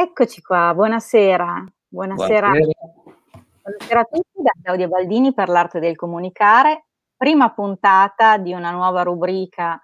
[0.00, 1.62] Eccoci qua, buonasera.
[1.88, 2.48] Buonasera.
[2.48, 2.72] Buonasera.
[3.60, 6.86] Buonasera a tutti da Claudia Baldini per l'arte del comunicare.
[7.14, 9.78] Prima puntata di una nuova rubrica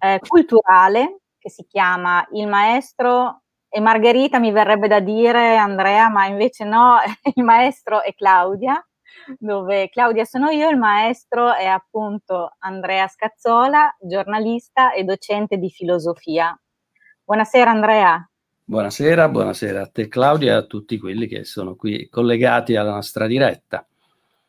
[0.00, 6.26] eh, culturale che si chiama Il maestro e Margherita mi verrebbe da dire Andrea, ma
[6.26, 6.96] invece no,
[7.36, 8.84] il maestro è Claudia,
[9.38, 16.52] dove Claudia sono io, il maestro è appunto Andrea Scazzola, giornalista e docente di filosofia.
[17.22, 18.26] Buonasera Andrea.
[18.72, 23.26] Buonasera, buonasera a te Claudia e a tutti quelli che sono qui collegati alla nostra
[23.26, 23.86] diretta.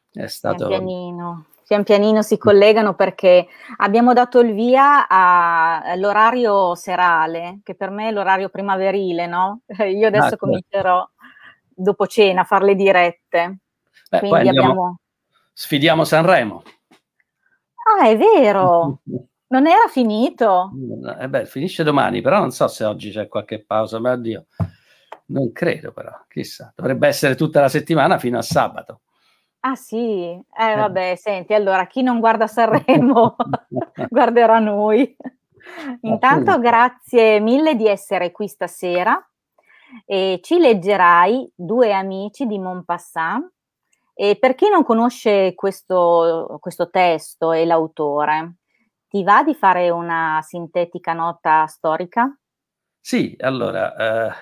[0.09, 0.67] È stato...
[0.67, 3.45] Pian pianino, pian pianino si collegano perché
[3.79, 9.63] abbiamo dato il via all'orario serale, che per me è l'orario primaverile, no?
[9.67, 10.45] Io adesso ah, certo.
[10.45, 11.09] comincerò
[11.67, 13.57] dopo cena a fare le dirette.
[14.09, 14.99] Beh, Quindi abbiamo...
[15.51, 16.63] Sfidiamo Sanremo.
[17.99, 19.01] Ah, è vero!
[19.53, 20.71] Non era finito?
[21.19, 24.47] Eh beh, finisce domani, però non so se oggi c'è qualche pausa, ma addio.
[25.25, 26.73] Non credo però, chissà.
[26.75, 29.01] Dovrebbe essere tutta la settimana fino a sabato.
[29.59, 30.23] Ah sì?
[30.23, 30.75] Eh, eh.
[30.75, 33.35] vabbè, senti, allora chi non guarda Sanremo
[34.09, 35.15] guarderà noi.
[36.01, 39.23] Intanto grazie mille di essere qui stasera
[40.07, 43.51] e ci leggerai Due amici di Montpassant.
[44.15, 48.55] E per chi non conosce questo, questo testo e l'autore,
[49.13, 52.35] ti va di fare una sintetica nota storica?
[52.99, 54.33] Sì, allora, eh,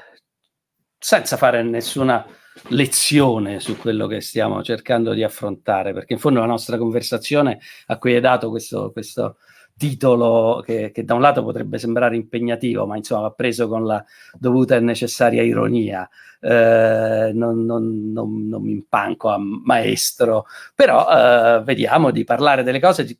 [0.97, 2.25] senza fare nessuna
[2.69, 7.97] lezione su quello che stiamo cercando di affrontare, perché in fondo la nostra conversazione a
[7.97, 9.39] cui hai dato questo, questo
[9.75, 14.01] titolo che, che, da un lato potrebbe sembrare impegnativo, ma insomma va preso con la
[14.39, 16.09] dovuta e necessaria ironia.
[16.39, 21.09] Eh, non, non, non, non, mi impanco a maestro, però
[21.57, 23.19] eh, vediamo di parlare delle cose di,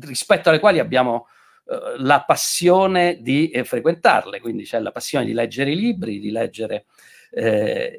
[0.00, 1.26] rispetto alle quali abbiamo
[1.66, 6.30] eh, la passione di eh, frequentarle, quindi c'è la passione di leggere i libri, di
[6.30, 6.86] leggere
[7.30, 7.96] eh,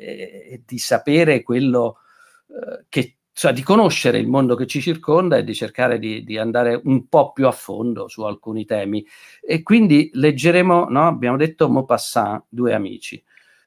[0.52, 2.00] e di sapere quello
[2.48, 6.38] eh, che cioè di conoscere il mondo che ci circonda e di cercare di, di,
[6.38, 9.05] andare un po' più a fondo su alcuni temi.
[9.42, 11.08] E quindi leggeremo, no?
[11.08, 13.23] abbiamo detto Maupassant, due amici.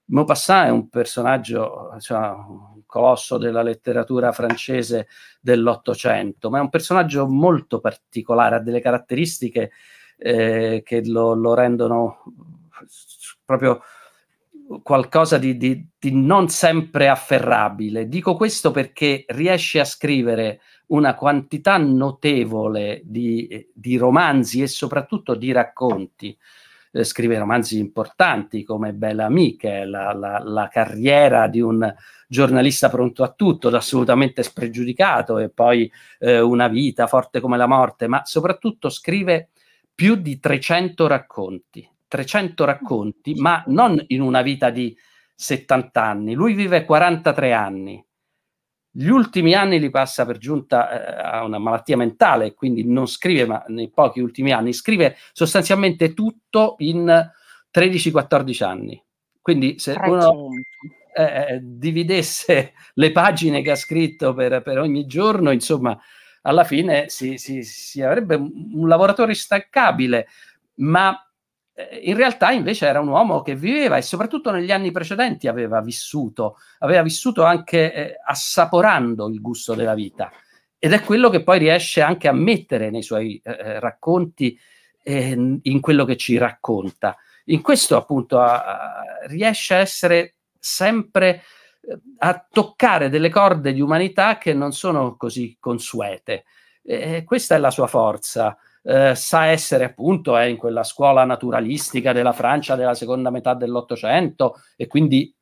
[0.07, 2.35] Maupassant è un personaggio, cioè,
[2.93, 5.09] colosso della letteratura francese
[5.41, 9.71] dell'Ottocento, ma è un personaggio molto particolare, ha delle caratteristiche
[10.19, 12.23] eh, che lo, lo, rendono
[13.47, 13.81] proprio
[14.83, 18.09] qualcosa di, di, di, non sempre afferrabile.
[18.09, 25.51] Dico questo perché riesce a scrivere una quantità notevole di, di romanzi e soprattutto di
[25.51, 26.37] racconti
[26.93, 31.93] eh, scrive romanzi importanti come Bella Amiche, la, la, la, carriera di un
[32.29, 38.07] giornalista pronto a tutto, assolutamente spregiudicato, e poi eh, Una vita forte come la morte,
[38.07, 39.49] ma soprattutto scrive
[39.95, 44.97] più di 300 racconti, 300 racconti, ma non in una vita di
[45.35, 48.05] 70 anni, lui vive 43 anni
[48.95, 53.47] gli ultimi anni li passa per giunta eh, a una malattia mentale, quindi non scrive,
[53.47, 57.31] ma nei pochi ultimi anni scrive sostanzialmente tutto in
[57.75, 59.03] 13-14 anni.
[59.41, 60.49] Quindi se uno
[61.15, 65.99] eh, eh, dividesse le pagine che ha scritto per, per ogni giorno, insomma,
[66.43, 70.29] alla fine si, si, si avrebbe un, lavoratore instancabile,
[70.77, 71.32] ma eh,
[72.03, 76.59] in realtà invece era un uomo che viveva e soprattutto negli anni precedenti aveva vissuto,
[76.81, 80.31] aveva vissuto anche eh, assaporando il gusto della vita
[80.79, 84.59] ed è quello che poi riesce anche a mettere nei suoi eh, eh racconti,
[85.03, 87.17] eh, in quello che ci racconta.
[87.47, 91.43] In questo appunto a, a, riesce a essere sempre
[91.81, 96.45] eh, a toccare delle corde di umanità che non sono così consuete.
[97.25, 102.33] questa è la sua forza eh, sa essere appunto è in quella scuola naturalistica della
[102.33, 105.35] Francia della seconda metà dell'Ottocento e quindi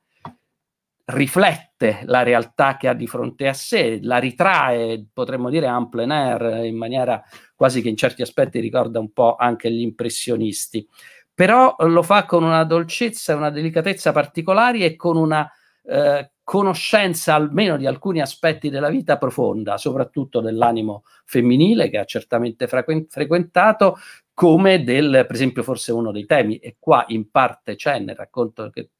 [1.11, 6.11] riflette la realtà che ha di fronte a sé, la ritrae, potremmo dire, en plein
[6.11, 7.23] air, in maniera
[7.55, 10.87] quasi che in certi aspetti ricorda un po' anche gli impressionisti.
[11.35, 15.51] Però lo fa con una dolcezza e una delicatezza particolari e con una
[15.85, 22.67] eh, conoscenza almeno di alcuni aspetti della vita profonda, soprattutto dell'animo femminile che ha certamente
[22.67, 23.99] frequ- frequentato,
[24.35, 28.69] come del, per esempio, forse uno dei temi, e qua in parte c'è nel racconto
[28.71, 28.91] che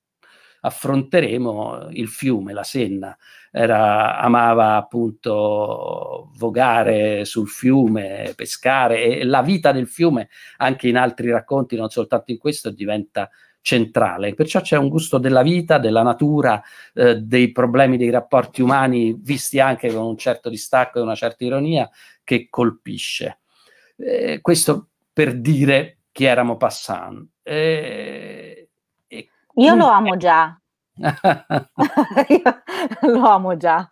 [0.61, 3.19] affronteremo il fiume, la Senna.
[3.51, 11.33] Era, amava appunto vogare sul fiume, pescare e la vita del fiume anche in altri
[11.33, 13.29] racconti, non soltanto in questo, diventa
[13.61, 14.35] centrale.
[14.35, 16.63] Perciò c'è un gusto della vita, della natura,
[16.95, 21.45] eh, dei problemi dei rapporti umani, visti anche con un certo distacco e una certa
[21.45, 21.89] ironia,
[22.25, 23.41] che colpisce.
[23.97, 27.27] Eh, questo per dire chi era Maupassant.
[27.43, 28.69] Eh,
[29.55, 30.59] Io lo amo già.
[33.03, 33.89] lo amo già.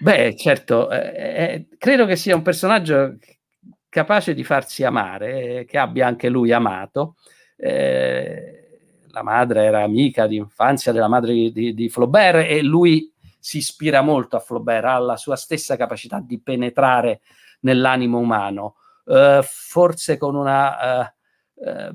[0.00, 3.16] Beh, certo, eh, eh, credo che sia un personaggio
[3.88, 7.16] capace di farsi amare, eh, che abbia anche lui amato.
[7.60, 8.58] Eh,
[9.10, 14.00] la madre era amica di infanzia della madre di, di, Flaubert e lui si ispira
[14.00, 17.20] molto a Flaubert, ha la sua stessa capacità di penetrare
[17.60, 18.76] nell'animo umano,
[19.06, 21.12] eh, forse con una, eh,
[21.64, 21.90] eh,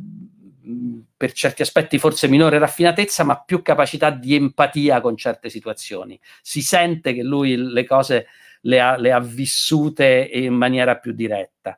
[1.16, 6.20] per certi aspetti forse minore raffinatezza, ma più capacità di empatia con certe situazioni.
[6.42, 8.28] Si sente che lui le cose
[8.62, 11.78] le ha, le ha vissute in maniera più diretta.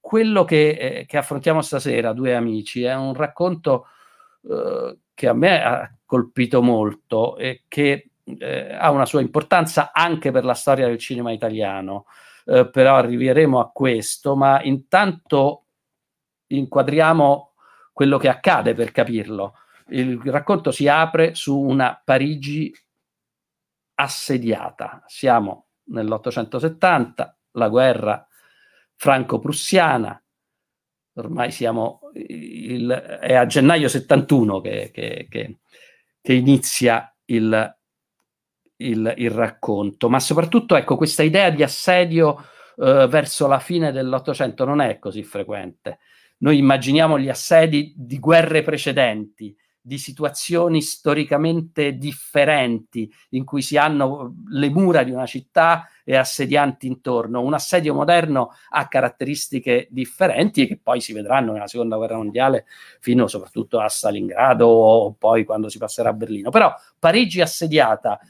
[0.00, 3.86] Quello che, eh, che affrontiamo stasera, due amici, è un racconto
[4.48, 10.30] eh, che a me ha colpito molto e che eh, ha una sua importanza anche
[10.30, 12.06] per la storia del cinema italiano,
[12.46, 15.66] eh, però arriveremo a questo, ma intanto
[16.48, 17.52] inquadriamo
[17.92, 19.54] quello che accade per capirlo.
[19.88, 22.72] Il racconto si apre su una Parigi
[23.94, 25.02] assediata.
[25.06, 28.26] Siamo nell'870, la guerra
[29.00, 30.22] franco-prussiana,
[31.14, 35.60] ormai siamo, il, è a gennaio 71 che, che, che,
[36.20, 37.78] che inizia il,
[38.76, 42.44] il, il, racconto, ma soprattutto ecco questa idea di assedio
[42.76, 46.00] eh, verso la fine dell'Ottocento non è così frequente.
[46.40, 54.34] Noi immaginiamo gli assedi di guerre precedenti, di situazioni storicamente differenti in cui si hanno
[54.48, 57.40] le mura di una città e assedianti intorno.
[57.40, 62.66] Un assedio moderno ha caratteristiche differenti che poi si vedranno nella seconda guerra mondiale
[63.00, 66.50] fino soprattutto a Stalingrado o poi quando si passerà a Berlino.
[66.50, 68.20] Però Parigi assediata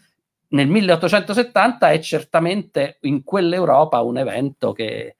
[0.48, 5.16] nel 1870 è certamente in quell'Europa un evento che,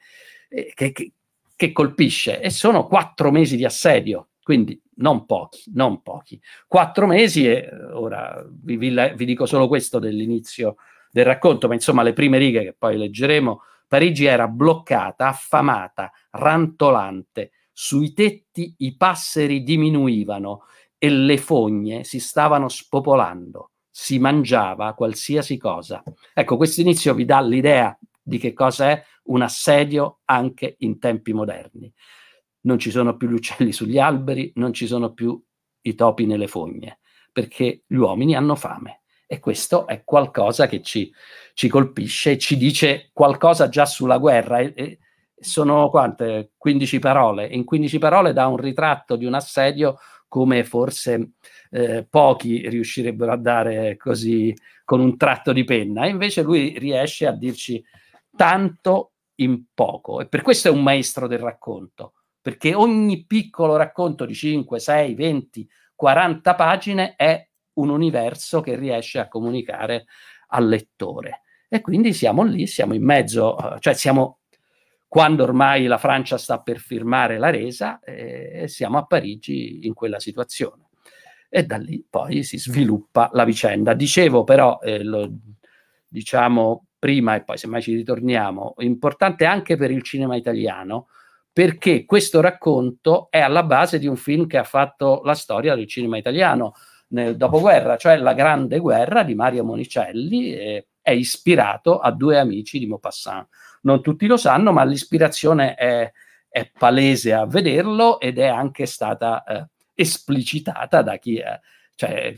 [0.49, 1.12] che, che,
[1.56, 6.41] che colpisce e sono quattro mesi di assedio quindi non pochi, non pochi.
[6.67, 10.75] Quattro mesi e ora vi, vi, vi, dico solo questo dell'inizio
[11.08, 17.52] del racconto, ma insomma le prime righe che poi leggeremo, Parigi era bloccata, affamata, rantolante,
[17.70, 20.62] sui tetti i passeri diminuivano
[20.99, 26.03] e le fogne si stavano spopolando, si mangiava qualsiasi cosa.
[26.35, 31.32] Ecco, questo inizio vi dà l'idea di che cosa è un assedio anche in tempi
[31.32, 31.93] moderni
[32.62, 35.40] non ci sono più gli uccelli sugli alberi, non ci sono più
[35.82, 36.98] i topi nelle fogne,
[37.32, 39.02] perché gli uomini hanno fame.
[39.26, 41.12] E questo è qualcosa che ci,
[41.54, 44.58] ci colpisce, ci dice qualcosa già sulla guerra.
[44.58, 44.98] E, e
[45.38, 46.52] sono quante?
[46.56, 47.46] 15 parole.
[47.46, 51.32] In 15 parole dà un ritratto di un assedio come forse
[51.70, 54.54] eh, pochi riuscirebbero a dare così
[54.84, 56.06] con un tratto di penna.
[56.06, 57.82] E invece lui riesce a dirci
[58.36, 60.20] tanto in poco.
[60.20, 65.14] E per questo è un maestro del racconto perché ogni piccolo racconto di 5, 6,
[65.14, 70.06] 20, 40 pagine è un universo che riesce a comunicare
[70.48, 71.42] al lettore.
[71.69, 74.38] E quindi siamo lì, siamo in mezzo, eh, cioè siamo
[75.06, 80.20] quando ormai la Francia sta per firmare la resa e siamo a Parigi in quella
[80.20, 80.88] situazione.
[81.48, 83.93] E da lì poi si sviluppa la vicenda.
[83.93, 85.28] Dicevo però, eh, lo
[86.06, 91.06] diciamo prima e poi semmai ci ritorniamo, importante anche per il cinema italiano,
[91.52, 95.88] perché questo racconto è alla base di un film che ha fatto la storia del
[95.88, 96.75] cinema italiano
[97.08, 102.79] nel dopoguerra, cioè La Grande Guerra di Mario Monicelli, eh, è ispirato a due amici
[102.79, 103.48] di Maupassant.
[103.82, 106.13] Non tutti lo sanno, ma l'ispirazione è,
[106.48, 111.58] è palese a vederlo ed è anche stata eh, esplicitata da chi, è,
[111.96, 112.34] cioè,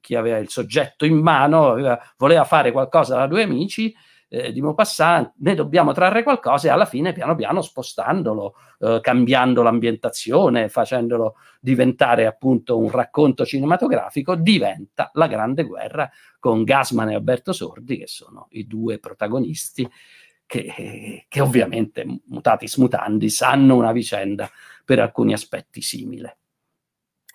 [0.00, 3.94] chi aveva il soggetto in mano, aveva, voleva fare qualcosa da due amici
[4.32, 9.62] eh, di Maupassant, ne dobbiamo trarre qualcosa e alla fine piano piano spostandolo, eh, cambiando
[9.62, 16.08] l'ambientazione, facendolo diventare appunto un racconto cinematografico, diventa la Grande Guerra
[16.38, 19.90] con Gasman e Alberto Sordi che sono i due protagonisti
[20.46, 24.48] che, che ovviamente mutatis mutandis hanno una vicenda
[24.84, 26.38] per alcuni aspetti simile.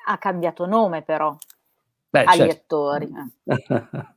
[0.08, 1.36] Ha cambiato nome però.
[2.10, 2.54] Beh, agli certo.
[2.54, 3.10] attori.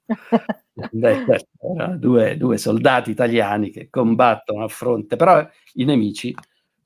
[0.90, 6.34] Beh, certo, due, due, soldati italiani che combattono a fronte, però i nemici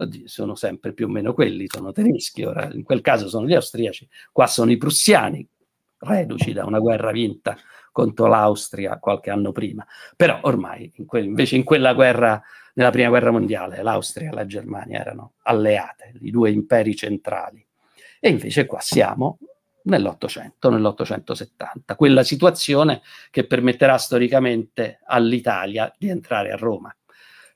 [0.03, 3.55] oddio, sono sempre più o meno quelli, sono tedeschi, ora in quel caso sono gli
[3.55, 5.47] austriaci, qua sono i prussiani,
[5.99, 7.57] reduci da una guerra vinta
[7.93, 12.43] contro l'Austria qualche anno prima, però ormai in que- invece in quella guerra,
[12.75, 17.65] nella prima guerra mondiale, l'Austria e la Germania erano alleate, i due imperi centrali,
[18.19, 19.39] e invece qua siamo
[19.85, 26.95] nell'Ottocento, nell'Ottocentosetta, quella situazione che permetterà storicamente all'Italia di entrare a Roma,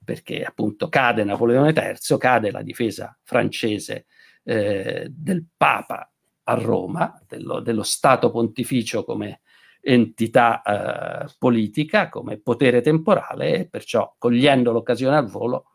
[0.04, 4.06] perché appunto cade Napoleone III, cade la difesa francese
[4.44, 6.10] eh, del Papa
[6.44, 9.40] a Roma, dello, dello Stato pontificio come
[9.80, 15.70] entità eh, politica, come potere temporale e perciò cogliendo l'occasione al volo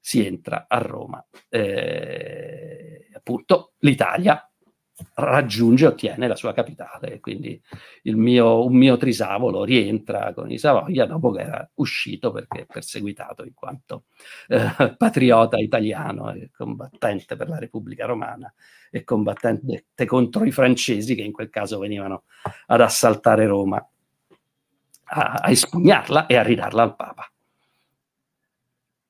[0.00, 1.24] si entra a Roma.
[1.48, 4.48] Eh, appunto l'Italia
[5.14, 7.20] raggiunge e ottiene la sua capitale.
[7.20, 7.60] Quindi
[8.04, 13.54] mio, un mio trisavolo rientra con i Savoia dopo che era uscito perché perseguitato in
[13.54, 14.04] quanto
[14.48, 18.52] eh, patriota italiano e combattente per la Repubblica Romana
[18.90, 22.24] e combattente contro i francesi che in quel caso venivano
[22.66, 23.84] ad assaltare Roma,
[25.08, 27.30] a, a espugnarla e a ridarla al Papa.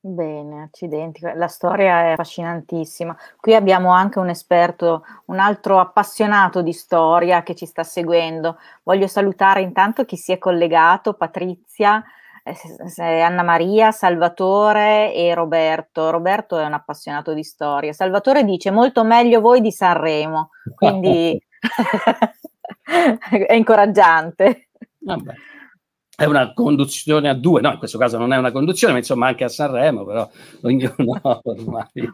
[0.09, 3.13] Bene, accidenti, la storia è affascinantissima.
[3.41, 8.57] Qui abbiamo anche un esperto, un altro appassionato di storia che ci sta seguendo.
[8.83, 12.01] Voglio salutare intanto chi si è collegato, Patrizia,
[12.41, 16.09] eh, Anna Maria, Salvatore e Roberto.
[16.09, 17.91] Roberto è un appassionato di storia.
[17.91, 21.37] Salvatore dice molto meglio voi di Sanremo, quindi
[23.45, 24.69] è incoraggiante.
[24.99, 25.33] Vabbè
[26.17, 29.27] è una conduzione a due, no, in questo caso non è una conduzione, ma insomma
[29.27, 30.27] anche a Sanremo, però
[30.63, 32.11] ognuno ormai.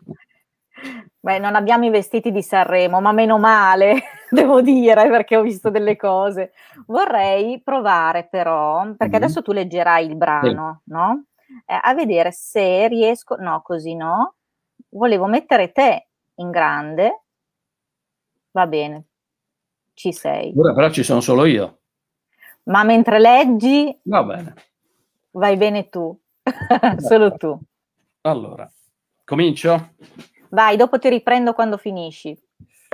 [1.22, 5.70] Beh, non abbiamo i vestiti di Sanremo, ma meno male, devo dire, perché ho visto
[5.70, 6.52] delle cose.
[6.88, 10.92] Vorrei provare però, perché mm adesso tu leggerai il brano, sì.
[10.92, 11.24] no?
[11.66, 14.36] Eh, a vedere se riesco, no, così no.
[14.90, 17.24] Volevo mettere te in grande.
[18.52, 19.06] Va bene,
[19.94, 20.54] ci sei.
[20.58, 21.83] Ora però ci sono solo io.
[22.66, 24.54] Ma mentre leggi, Va bene.
[25.32, 26.18] vai bene tu,
[27.00, 27.60] solo tu.
[28.22, 28.72] Allora,
[29.26, 29.96] comincio?
[30.50, 32.38] Vai, dopo ti riprendo quando finisci.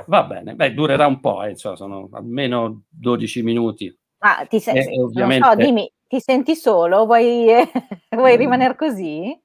[0.06, 3.96] Va bene, beh, durerà un po', eh, cioè sono almeno 12 minuti.
[4.18, 5.46] Ah, ti se- eh, ovviamente...
[5.48, 7.04] so, dimmi, ti senti solo?
[7.04, 7.70] Vuoi, eh,
[8.16, 9.38] vuoi rimanere così?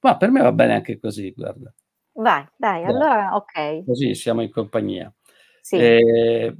[0.00, 1.72] Ma per me va bene anche così, guarda.
[2.12, 2.92] Vai, dai, dai.
[2.92, 3.84] allora ok.
[3.84, 5.12] Così siamo in compagnia.
[5.62, 5.76] Sì.
[5.76, 6.54] Eh,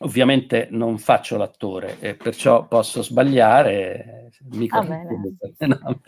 [0.00, 4.30] Ovviamente non faccio l'attore e perciò posso sbagliare.
[4.50, 4.80] Mi ah,
[5.66, 6.00] no,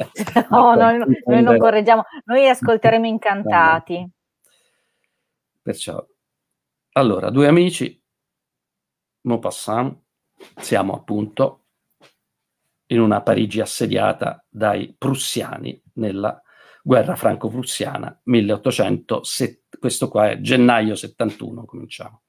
[0.50, 4.08] no, noi, noi, non correggiamo, noi ascolteremo incantati.
[5.62, 6.04] Perciò,
[6.92, 8.00] allora, due amici,
[9.22, 9.96] Maupassant,
[10.56, 11.64] siamo appunto
[12.86, 16.40] in una Parigi assediata dai prussiani nella
[16.82, 19.22] guerra franco-prussiana 1800,
[19.80, 22.22] questo qua è gennaio 71, cominciamo.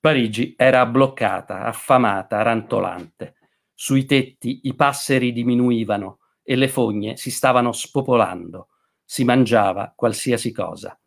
[0.00, 3.34] Parigi era bloccata, affamata, rantolante.
[3.74, 8.68] Sui tetti i passeri diminuivano e le fogne si stavano spopolando.
[9.04, 10.98] Si mangiava qualsiasi cosa.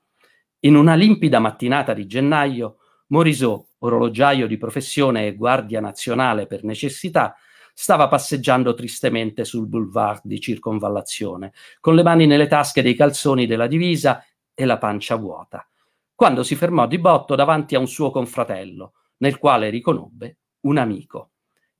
[0.59, 7.35] In una limpida mattinata di gennaio, Morisot, orologiaio di professione e guardia nazionale per necessità,
[7.73, 13.65] stava passeggiando tristemente sul boulevard di circonvallazione, con le mani nelle tasche dei calzoni della
[13.65, 14.23] divisa
[14.53, 15.67] e la pancia vuota
[16.15, 21.31] quando si fermò di botto davanti a un suo confratello, nel quale riconobbe un amico.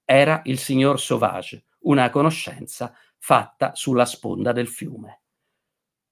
[0.03, 5.21] Era il signor Sauvage, una conoscenza fatta sulla sponda del fiume.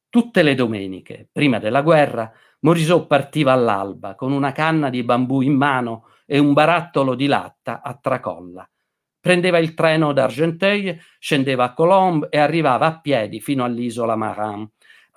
[0.09, 5.53] Tutte le domeniche, prima della guerra, Morisot partiva all'alba con una canna di bambù in
[5.53, 8.69] mano e un barattolo di latta a tracolla.
[9.19, 14.67] Prendeva il treno da Argenteuil, scendeva a Colombe e arrivava a piedi fino all'isola Marin,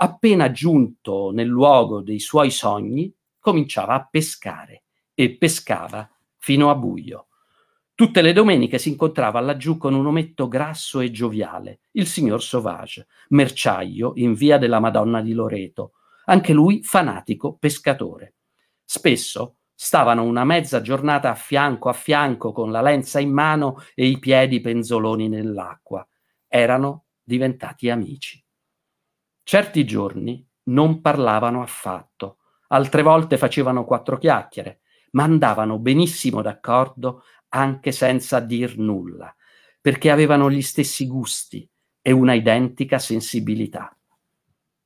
[0.05, 4.85] appena giunto nel luogo dei suoi sogni, cominciava a pescare
[5.15, 7.29] e pescava fino a buio.
[7.95, 13.07] Tutte le domeniche si incontrava laggiù con un ometto grasso e gioviale, il signor Sauvage,
[13.29, 15.93] merciaio in via della Madonna di Loreto,
[16.27, 18.35] anche lui fanatico pescatore.
[18.85, 24.07] Spesso stavano una mezza giornata a fianco a fianco con la lenza in mano e
[24.07, 26.07] i piedi penzoloni nell'acqua.
[26.47, 28.44] Erano diventati amici.
[29.45, 34.81] Certi giorni non parlavano affatto, altre volte facevano quattro chiacchiere,
[35.13, 39.33] ma andavano benissimo d'accordo anche senza dir nulla,
[39.83, 41.69] perché avevano gli stessi gusti
[42.01, 43.95] e una identica sensibilità.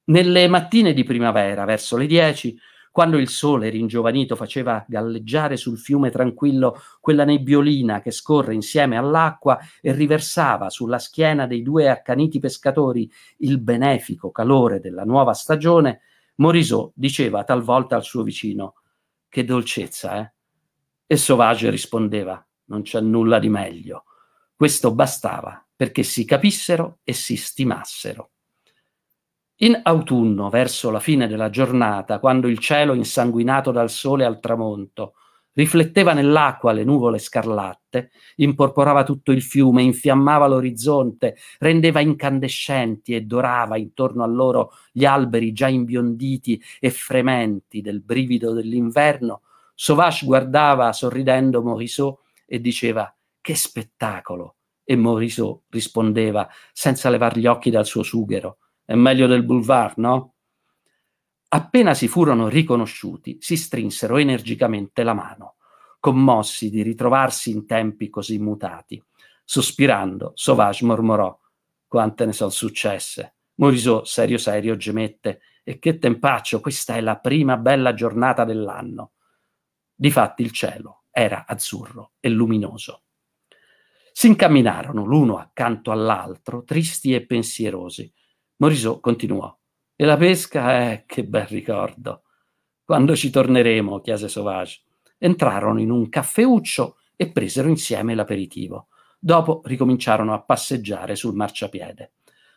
[0.07, 2.59] Nelle mattine di primavera, verso le dieci,
[2.99, 9.57] quando il sole ringiovanito faceva galleggiare sul fiume tranquillo quella nebbiolina che scorre insieme all'acqua
[9.81, 16.01] e riversava sulla schiena dei due accaniti pescatori il benefico calore della nuova stagione,
[16.39, 18.75] Morisot diceva talvolta al suo vicino
[19.29, 20.33] che dolcezza, eh?
[21.07, 24.07] E Sauvage rispondeva non c'è nulla di meglio.
[24.57, 28.31] Questo bastava perché si capissero e si stimassero.
[29.61, 35.15] In autunno, verso la fine della giornata, quando il cielo insanguinato dal sole al tramonto
[35.55, 43.77] rifletteva nell'acqua le nuvole scarlatte, imporporava tutto il fiume, infiammava l'orizzonte, rendeva incandescenti e dorava
[43.77, 49.41] intorno a loro gli alberi già imbionditi e frementi del brivido dell'inverno,
[49.75, 54.55] Sauvage guardava sorridendo Morisot e diceva che spettacolo!
[54.85, 60.33] E Morisot rispondeva senza levar gli occhi dal suo sughero, è meglio del boulevard, no?
[61.49, 65.57] Appena si furono riconosciuti, si strinsero energicamente la mano,
[66.01, 69.03] commossi di ritrovarsi in tempi così mutati.
[69.45, 71.39] Sospirando, Sauvage mormorò:
[71.87, 73.35] Quante ne sono successe?
[73.57, 79.13] Morisot, serio serio, gemette: E che tempaccio, questa è la prima bella giornata dell'anno.
[79.95, 83.03] Difatti il cielo era azzurro e luminoso.
[84.13, 88.11] Si incamminarono l'uno accanto all'altro, tristi e pensierosi.
[88.61, 89.57] Morisot continuò.
[89.95, 92.23] E la pesca, eh, che bel ricordo.
[92.85, 94.01] Quando ci torneremo?
[94.01, 94.83] chiese Sauvage.
[95.17, 98.89] Entrarono in un caffeuccio e presero insieme l'aperitivo.
[99.17, 102.13] Dopo ricominciarono a passeggiare sul marciapiede.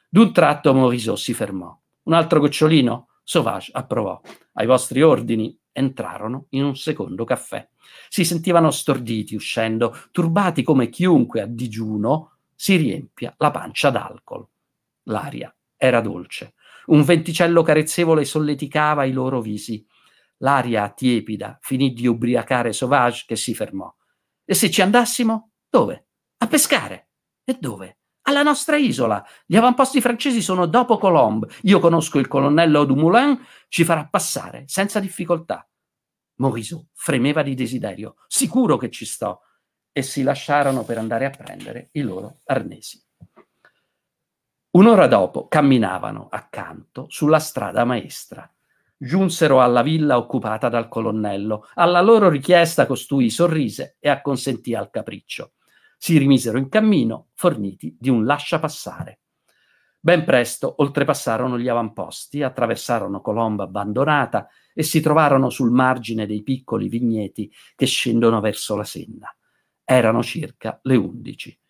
[0.10, 1.79] D'un tratto Morisot si fermò.
[2.03, 3.10] Un altro gocciolino?
[3.24, 4.20] Sauvage approvò.
[4.53, 7.67] Ai vostri ordini entrarono in un secondo caffè.
[8.10, 14.48] Si sentivano storditi uscendo, turbati come chiunque a digiuno si riempia la pancia d'alcol.
[15.03, 16.53] L'aria era dolce.
[16.88, 19.83] Un venticello carezzevole solleticava i loro visi.
[20.38, 23.91] L'aria tiepida finì di ubriacare Sauvage che si fermò.
[24.45, 25.53] E se ci andassimo?
[25.67, 26.09] Dove?
[26.38, 27.09] A pescare.
[27.43, 27.97] E dove?
[28.27, 29.25] Alla nostra isola.
[29.43, 31.47] Gli avamposti francesi sono dopo Colombe.
[31.63, 35.67] Io conosco il colonnello Dumoulin, ci farà passare senza difficoltà.
[36.35, 38.17] Morisot fremeva di desiderio.
[38.27, 39.41] Sicuro che ci sto.
[39.91, 43.03] E si lasciarono per andare a prendere i loro arnesi.
[44.71, 48.49] Un'ora dopo camminavano accanto sulla strada maestra.
[48.95, 51.67] Giunsero alla villa occupata dal colonnello.
[51.73, 55.53] Alla loro richiesta costui sorrise e acconsentì al capriccio.
[55.97, 59.19] Si rimisero in cammino, forniti di un lasciapassare.
[59.99, 66.87] Ben presto oltrepassarono gli avamposti, attraversarono Colomba abbandonata e si trovarono sul margine dei piccoli
[66.87, 69.35] vigneti che scendono verso la Senna.
[69.83, 71.60] Erano circa le undici.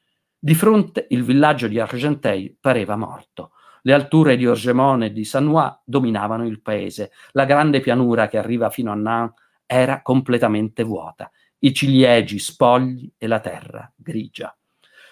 [0.43, 3.51] Di fronte il villaggio di Argenteuil pareva morto.
[3.83, 7.11] Le alture di Orgemone e di Sanois dominavano il paese.
[7.33, 11.29] La grande pianura che arriva fino a Nantes era completamente vuota.
[11.59, 14.57] I ciliegi spogli e la terra grigia.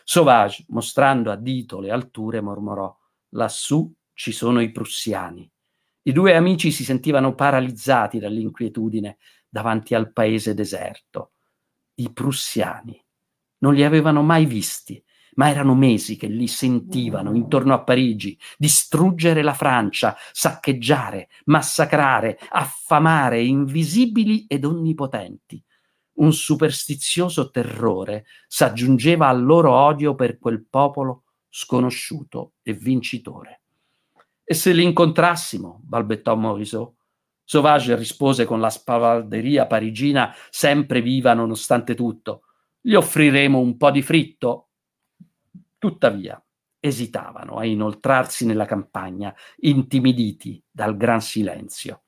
[0.04, 2.92] Sauvage, mostrando a dito le alture, mormorò:
[3.34, 5.48] Lassù ci sono i prussiani.
[6.02, 11.34] I due amici si sentivano paralizzati dall'inquietudine davanti al paese deserto.
[11.94, 13.00] I prussiani.
[13.60, 15.00] Non li avevano mai visti
[15.40, 23.42] ma erano mesi che li sentivano intorno a Parigi, distruggere la Francia, saccheggiare, massacrare, affamare,
[23.42, 25.64] invisibili ed onnipotenti.
[26.16, 33.62] Un superstizioso terrore s'aggiungeva al loro odio per quel popolo sconosciuto e vincitore.
[34.44, 35.80] E se li incontrassimo?
[35.86, 36.96] balbettò Morisot.
[37.46, 42.42] Sauvage rispose con la spavalderia parigina sempre viva nonostante tutto.
[42.82, 44.69] Gli offriremo un po' di fritto
[45.80, 46.44] Tuttavia,
[46.80, 52.04] esitavano a inoltrarsi nella campagna, intimiditi dal gran silenzio.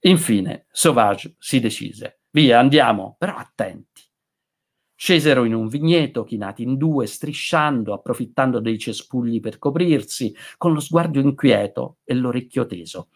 [0.00, 2.20] Infine, Sauvage si decise.
[2.30, 4.02] Via, andiamo, però attenti.
[4.94, 10.80] Scesero in un vigneto, chinati in due, strisciando, approfittando dei cespugli per coprirsi, con lo
[10.80, 13.08] sguardo inquieto e l'orecchio teso.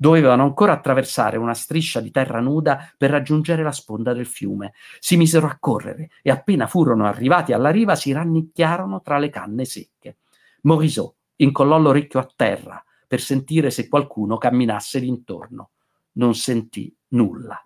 [0.00, 4.72] Dovevano ancora attraversare una striscia di terra nuda per raggiungere la sponda del fiume.
[5.00, 9.64] Si misero a correre e appena furono arrivati alla riva si rannicchiarono tra le canne
[9.64, 10.18] secche.
[10.62, 15.70] Morisot incollò l'orecchio a terra per sentire se qualcuno camminasse d'intorno.
[16.12, 17.60] Non sentì nulla.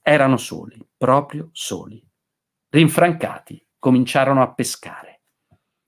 [0.00, 2.02] Erano soli, proprio soli.
[2.70, 5.20] Rinfrancati, cominciarono a pescare.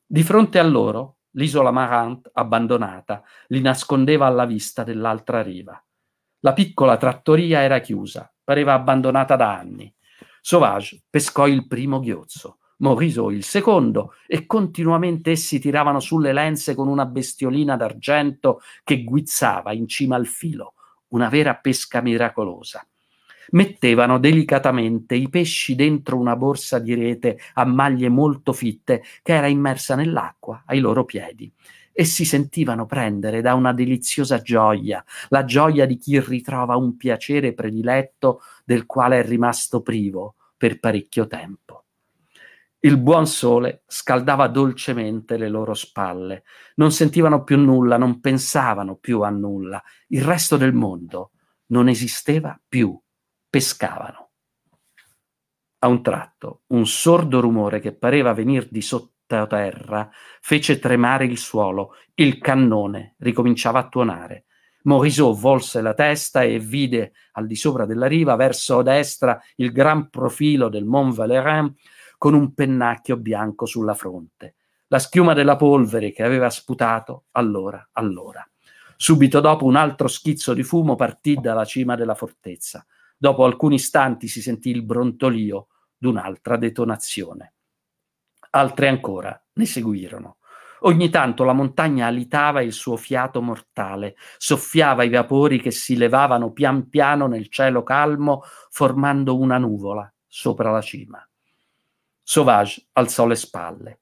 [0.04, 5.82] Di fronte a loro L'isola Marant, abbandonata, li nascondeva alla vista dell'altra riva.
[6.40, 9.92] La piccola trattoria era chiusa, pareva abbandonata da anni.
[10.40, 16.88] Sauvage pescò il primo ghiozzo, Moriso il secondo, e continuamente essi tiravano sulle lenze con
[16.88, 20.74] una bestiolina d'argento che guizzava in cima al filo,
[21.08, 22.86] una vera pesca miracolosa
[23.50, 29.46] mettevano delicatamente i pesci dentro una borsa di rete a maglie molto fitte che era
[29.46, 31.52] immersa nell'acqua ai loro piedi
[31.98, 37.54] e si sentivano prendere da una deliziosa gioia, la gioia di chi ritrova un piacere
[37.54, 41.84] prediletto del quale è rimasto privo per parecchio tempo.
[42.80, 49.22] Il buon sole scaldava dolcemente le loro spalle, non sentivano più nulla, non pensavano più
[49.22, 51.30] a nulla, il resto del mondo
[51.68, 52.96] non esisteva più
[53.56, 54.32] pescavano.
[55.78, 60.10] A un tratto, un sordo rumore che pareva venir di sottoterra
[60.42, 61.94] fece tremare il suolo.
[62.12, 64.44] Il cannone ricominciava a tuonare.
[64.82, 70.10] Morisot volse la testa e vide al di sopra della riva, verso destra, il gran
[70.10, 71.74] profilo del Mont Valérien
[72.18, 74.56] con un pennacchio bianco sulla fronte.
[74.88, 78.46] La schiuma della polvere che aveva sputato allora, allora.
[78.96, 82.86] Subito dopo un altro schizzo di fumo partì dalla cima della fortezza.
[83.16, 87.54] Dopo alcuni istanti si sentì il brontolio d'un'altra detonazione.
[88.50, 90.38] Altre ancora ne seguirono.
[90.80, 96.52] Ogni tanto la montagna alitava il suo fiato mortale, soffiava i vapori che si levavano
[96.52, 101.26] pian piano nel cielo calmo, formando una nuvola sopra la cima.
[102.22, 104.00] Sauvage alzò le spalle.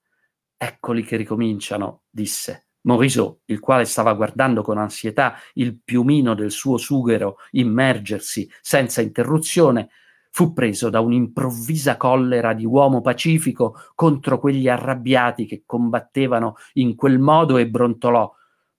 [0.56, 2.66] Eccoli che ricominciano, disse.
[2.84, 9.88] Morisot, il quale stava guardando con ansietà il piumino del suo sughero immergersi senza interruzione,
[10.30, 17.18] fu preso da un'improvvisa collera di uomo pacifico contro quegli arrabbiati che combattevano in quel
[17.18, 18.30] modo e brontolò.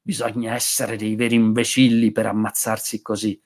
[0.01, 3.41] Bisogna essere dei veri imbecilli per ammazzarsi così.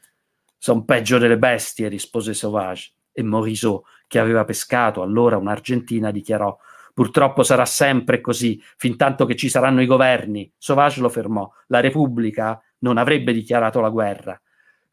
[0.58, 2.92] Son peggio delle bestie, rispose Sauvage.
[3.12, 6.58] E Morisot, che aveva pescato allora un'argentina, dichiarò
[7.00, 10.52] Purtroppo sarà sempre così, fin tanto che ci saranno i governi.
[10.58, 11.50] Sauvage lo fermò.
[11.68, 14.38] La Repubblica non avrebbe dichiarato la guerra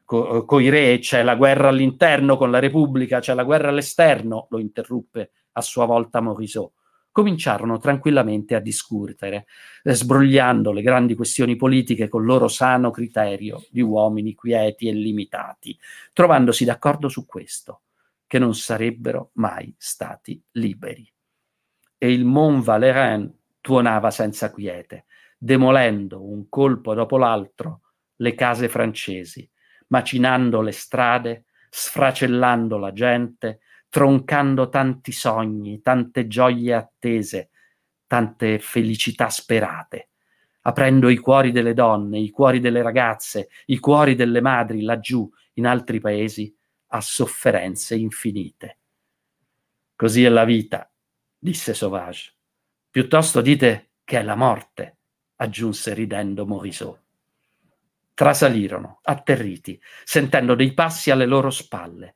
[0.07, 4.57] co- coi re c'è la guerra all'interno, con la Repubblica c'è la guerra all'esterno, lo
[4.57, 6.71] interruppe a sua volta Morisot.
[7.11, 9.47] Cominciarono tranquillamente a discutere,
[9.83, 15.77] eh, sbrogliando le grandi questioni politiche con loro sano criterio di uomini quieti e limitati,
[16.13, 17.81] trovandosi d'accordo su questo,
[18.25, 21.11] che non sarebbero mai stati liberi.
[21.97, 25.05] E il Mont Valérien tuonava senza quiete,
[25.37, 27.81] demolendo un colpo dopo l'altro
[28.17, 29.49] le case francesi,
[29.87, 37.49] macinando le strade, sfracellando la gente, troncando tanti sogni, tante gioie attese,
[38.07, 40.09] tante felicità sperate,
[40.61, 45.65] aprendo i cuori delle donne, i cuori delle ragazze, i cuori delle madri laggiù, in
[45.65, 46.53] altri paesi,
[46.87, 48.77] a sofferenze infinite.
[49.95, 50.89] Così è la vita,
[51.47, 52.33] disse Sauvage.
[52.89, 54.97] Piuttosto dite che è la morte,
[55.37, 57.01] aggiunse ridendo Morisot.
[58.13, 62.15] Trasalirono, atterriti, sentendo dei passi alle loro spalle.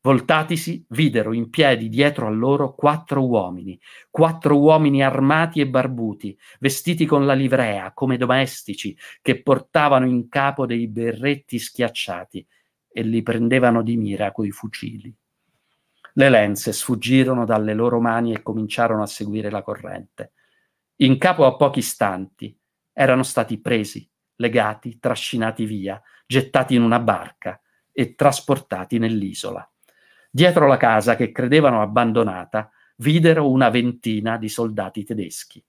[0.00, 7.04] Voltatisi, videro in piedi dietro a loro quattro uomini, quattro uomini armati e barbuti, vestiti
[7.04, 12.46] con la livrea, come domestici, che portavano in capo dei berretti schiacciati
[12.90, 15.14] e li prendevano di mira coi fucili.
[16.14, 20.32] Le lenze sfuggirono dalle loro mani e cominciarono a seguire la corrente.
[20.96, 22.56] In capo a pochi istanti
[22.92, 29.66] erano stati presi, legati, trascinati via, gettati in una barca e trasportati nell'isola.
[30.30, 35.64] Dietro la casa, che credevano abbandonata, videro una ventina di soldati tedeschi.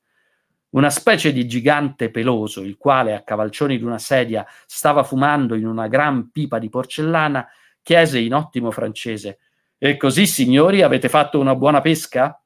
[0.71, 5.67] Una specie di gigante peloso, il quale, a cavalcioni di una sedia, stava fumando in
[5.67, 7.47] una gran pipa di porcellana,
[7.81, 9.39] chiese in ottimo francese
[9.85, 12.41] E così, signori, avete fatto una buona pesca?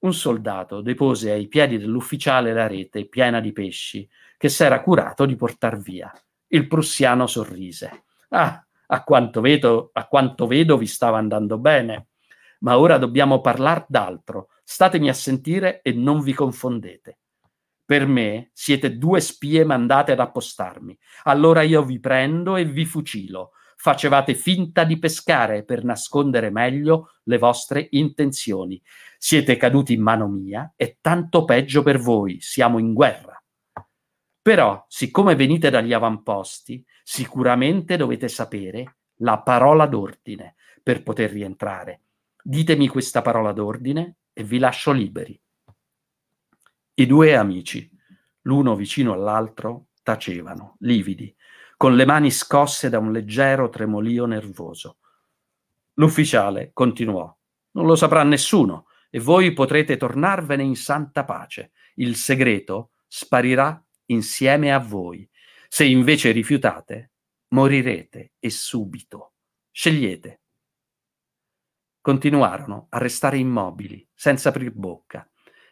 [0.00, 4.06] Un soldato depose ai piedi dell'ufficiale la rete piena di pesci
[4.36, 6.12] che s'era curato di portar via.
[6.48, 8.04] Il prussiano sorrise.
[8.28, 12.08] Ah, a quanto vedo, a quanto vedo vi stava andando bene.
[12.58, 14.48] Ma ora dobbiamo parlar d'altro.
[14.64, 17.20] Statemi a sentire e non vi confondete.
[17.86, 20.94] Per me siete due spie mandate ad appostarmi.
[21.22, 23.52] Allora io vi prendo e vi fucilo.
[23.76, 28.82] Facevate finta di pescare per nascondere meglio le vostre intenzioni.
[29.18, 32.40] Siete caduti in mano mia e tanto peggio per voi.
[32.40, 33.40] Siamo in guerra.
[34.42, 42.00] Però, siccome venite dagli avamposti, sicuramente dovete sapere la parola d'ordine per poter rientrare.
[42.42, 45.38] Ditemi questa parola d'ordine e vi lascio liberi.
[46.94, 47.90] I due amici,
[48.42, 51.34] l'uno vicino all'altro, tacevano, lividi,
[51.76, 54.98] con le mani scosse da un leggero tremolio nervoso.
[55.94, 57.34] L'ufficiale continuò:
[57.72, 61.72] Non lo saprà nessuno e voi potrete tornarvene in santa pace.
[61.96, 65.28] Il segreto sparirà insieme a voi.
[65.68, 67.12] Se invece rifiutate,
[67.48, 69.32] morirete e subito.
[69.70, 70.40] Scegliete.
[72.00, 75.28] Continuarono a restare immobili, senza aprir bocca.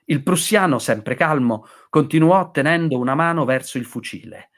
[0.06, 4.50] Il prussiano, sempre calmo, continuò tenendo una mano verso il fucile.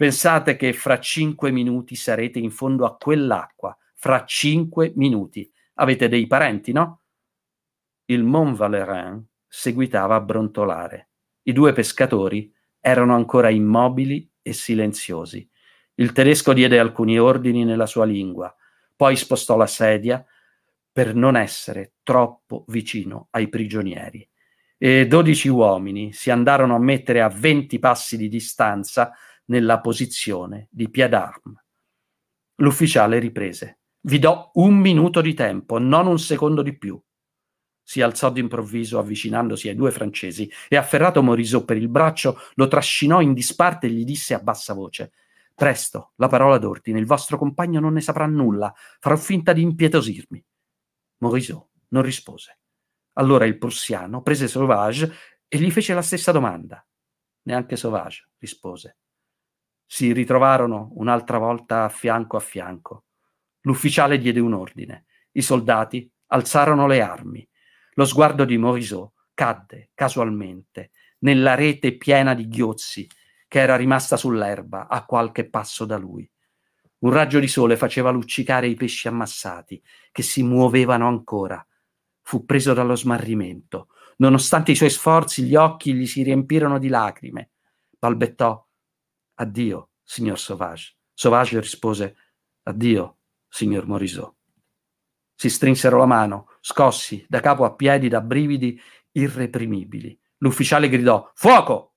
[0.00, 3.76] Pensate che fra cinque minuti sarete in fondo a quell'acqua.
[3.92, 5.52] Fra cinque minuti.
[5.74, 7.02] Avete dei parenti, no?
[8.06, 11.10] Il Mont Valérien seguitava a brontolare.
[11.42, 15.46] I due pescatori erano ancora immobili e silenziosi.
[15.96, 18.56] Il tedesco diede alcuni ordini nella sua lingua,
[18.96, 20.24] poi spostò la sedia,
[20.90, 24.26] per non essere troppo vicino ai prigionieri.
[24.78, 29.12] E dodici uomini si andarono a mettere a venti passi di distanza
[29.50, 31.64] nella posizione di pied-arme.
[32.56, 33.80] L'ufficiale riprese.
[34.02, 37.00] Vi do un minuto di tempo, non un secondo di più.
[37.82, 43.20] Si alzò d'improvviso avvicinandosi ai due francesi e afferrato Morisot per il braccio lo trascinò
[43.20, 45.12] in disparte e gli disse a bassa voce
[45.54, 50.42] Presto, la parola d'ordine, il vostro compagno non ne saprà nulla, farò finta di impietosirmi.
[51.18, 52.60] Morisot non rispose.
[53.14, 55.12] Allora il prussiano prese Sauvage
[55.48, 56.82] e gli fece la stessa domanda.
[57.42, 58.96] Neanche Sauvage rispose.
[59.92, 63.06] Si ritrovarono un'altra volta a fianco a fianco.
[63.62, 65.06] L'ufficiale diede un ordine.
[65.32, 67.46] I soldati alzarono le armi.
[67.94, 73.08] Lo sguardo di Morisot cadde casualmente nella rete piena di ghiozzi
[73.48, 76.30] che era rimasta sull'erba a qualche passo da lui.
[76.98, 81.66] Un raggio di sole faceva luccicare i pesci ammassati, che si muovevano ancora.
[82.22, 83.88] Fu preso dallo smarrimento.
[84.18, 87.50] Nonostante i suoi sforzi, gli occhi gli si riempirono di lacrime.
[87.98, 88.68] Balbettò:
[89.40, 90.96] Addio, signor Sauvage.
[91.14, 92.14] Sauvage rispose:
[92.64, 94.34] Addio, signor Morisot.
[95.34, 98.78] Si strinsero la mano, scossi da capo a piedi da brividi
[99.12, 100.18] irreprimibili.
[100.38, 101.94] L'ufficiale gridò: Fuoco!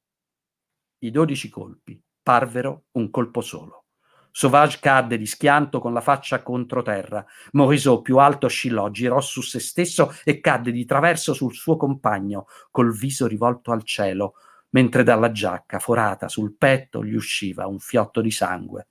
[0.99, 3.87] I dodici colpi parvero un colpo solo.
[4.31, 7.25] Sauvage cadde di schianto con la faccia contro terra.
[7.51, 12.45] Morisot, più alto, oscillò, girò su se stesso e cadde di traverso sul suo compagno,
[12.71, 14.35] col viso rivolto al cielo,
[14.73, 18.87] mentre dalla giacca forata sul petto gli usciva un fiotto di sangue.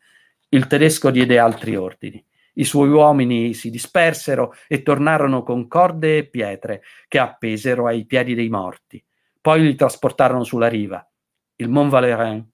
[0.49, 2.25] Il tedesco diede altri ordini.
[2.55, 8.35] I suoi uomini si dispersero e tornarono con corde e pietre che appesero ai piedi
[8.35, 9.03] dei morti.
[9.41, 11.07] Poi li trasportarono sulla riva.
[11.57, 12.47] Il Mont Valérien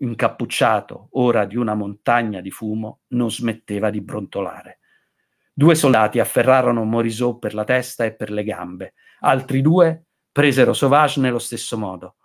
[0.00, 4.78] incappucciato ora di una montagna di fumo, non smetteva di brontolare.
[5.52, 11.20] Due soldati afferrarono Morisot per la testa e per le gambe, altri due presero Sauvage
[11.20, 12.16] nello stesso modo.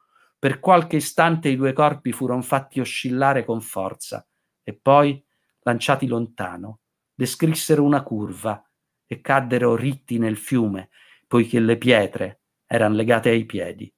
[0.46, 4.24] Per qualche istante i due corpi furono fatti oscillare con forza
[4.62, 5.26] e poi,
[5.62, 6.82] lanciati lontano,
[7.16, 8.64] descrissero una curva
[9.08, 10.90] e caddero ritti nel fiume,
[11.26, 13.92] poiché le pietre erano legate ai piedi.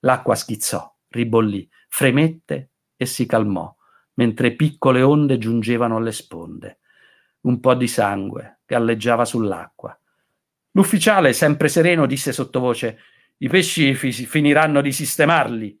[0.00, 3.72] L'acqua schizzò, ribollì, fremette e si calmò,
[4.14, 6.80] mentre piccole onde giungevano alle sponde.
[7.42, 9.96] Un po' di sangue galleggiava sull'acqua.
[10.72, 12.98] L'ufficiale, sempre sereno, disse sottovoce:
[13.40, 15.76] I pesci fi- finiranno di sistemarli.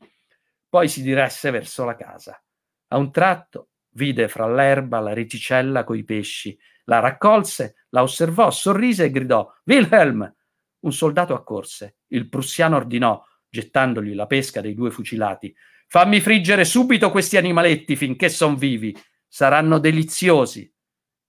[0.68, 2.40] Poi si diresse verso la casa.
[2.88, 9.04] A un tratto vide fra l'erba la reticella coi pesci, la raccolse, la osservò, sorrise
[9.04, 10.32] e gridò: Wilhelm!
[10.80, 11.98] Un soldato accorse.
[12.08, 15.52] Il prussiano ordinò, gettandogli la pesca dei due fucilati:
[15.88, 20.72] Fammi friggere subito questi animaletti finché son vivi, saranno deliziosi.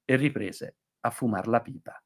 [0.06, 2.02] E riprese a fumar la pipa.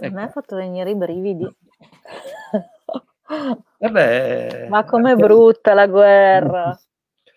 [0.00, 0.06] Ecco.
[0.06, 0.40] A me ha ecco.
[0.40, 1.56] fatto venire i brividi.
[3.78, 6.78] Vabbè, Ma com'è brutta la guerra!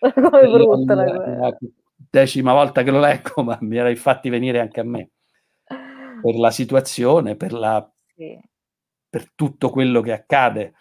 [0.00, 1.38] com'è brutta la, la guerra!
[1.40, 1.56] La
[2.10, 5.10] decima volta che lo leggo, ma mi era infatti venire anche a me.
[5.66, 8.38] Per la situazione, per, la, sì.
[9.08, 10.74] per tutto quello che accade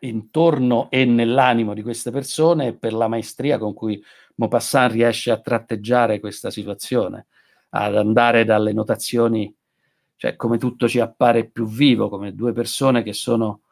[0.00, 4.02] intorno e nell'animo di queste persone e per la maestria con cui
[4.36, 7.26] Maupassant riesce a tratteggiare questa situazione,
[7.70, 9.52] ad andare dalle notazioni,
[10.18, 13.62] cioè come tutto ci appare più vivo, come due persone che sono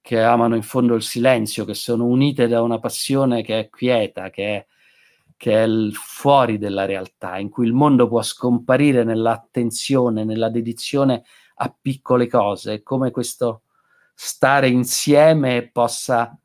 [0.00, 4.28] che amano in fondo il silenzio, che sono unite da una passione che è quieta,
[4.28, 4.66] che è,
[5.34, 11.24] che è fuori della realtà, in cui il mondo può scomparire nell'attenzione, nella dedizione
[11.56, 13.62] a piccole cose, come questo
[14.14, 16.38] stare insieme possa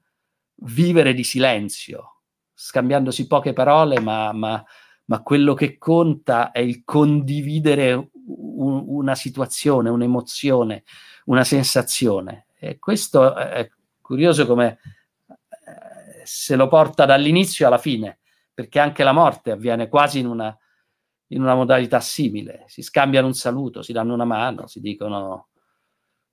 [0.62, 2.22] vivere di silenzio,
[2.54, 4.64] scambiandosi poche parole, ma, ma,
[5.04, 10.84] ma quello che conta è il condividere un, una situazione, un'emozione,
[11.26, 12.48] una sensazione.
[12.58, 13.70] E questo è
[14.02, 14.80] curioso come
[15.28, 18.20] eh, se lo porta dall'inizio alla fine,
[18.54, 20.58] perché anche la morte avviene quasi in una,
[21.28, 22.66] in una modalità simile.
[22.68, 25.48] Si scambiano un saluto, si danno una mano, si dicono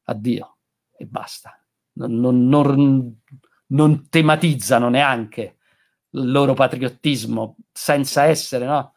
[0.04, 0.56] addio
[0.96, 1.60] e basta.
[1.92, 3.20] Non, non, non,
[3.68, 5.56] non tematizzano neanche
[6.10, 8.94] il loro patriottismo senza essere, no?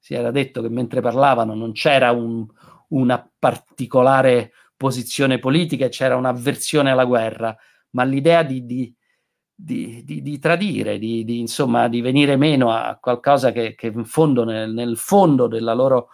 [0.00, 2.46] Si era detto che mentre parlavano non c'era un,
[2.88, 7.54] una particolare posizione politica, c'era un'avversione alla guerra,
[7.90, 8.94] ma l'idea di, di,
[9.54, 14.72] di, di tradire, di, insomma, di venire meno a qualcosa che, che in fondo, nel,
[14.72, 16.08] nel fondo della loro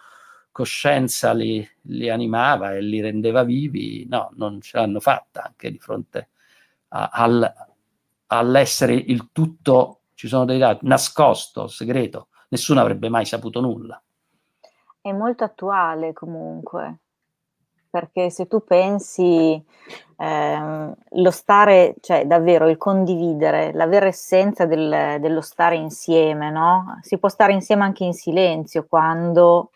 [0.51, 5.77] coscienza li, li, animava e li rendeva vivi, no, non ce l'hanno fatta anche di
[5.79, 6.29] fronte
[6.89, 7.53] a, al,
[8.27, 14.01] all'essere il tutto, ci sono dei dati, nascosto, segreto, nessuno avrebbe mai saputo nulla.
[15.01, 16.99] È molto attuale comunque,
[17.89, 19.63] perché se tu pensi,
[20.17, 26.99] ehm, lo stare cioè davvero il condividere, la vera essenza del dello stare insieme, no,
[27.01, 29.71] si può stare insieme anche in silenzio quando,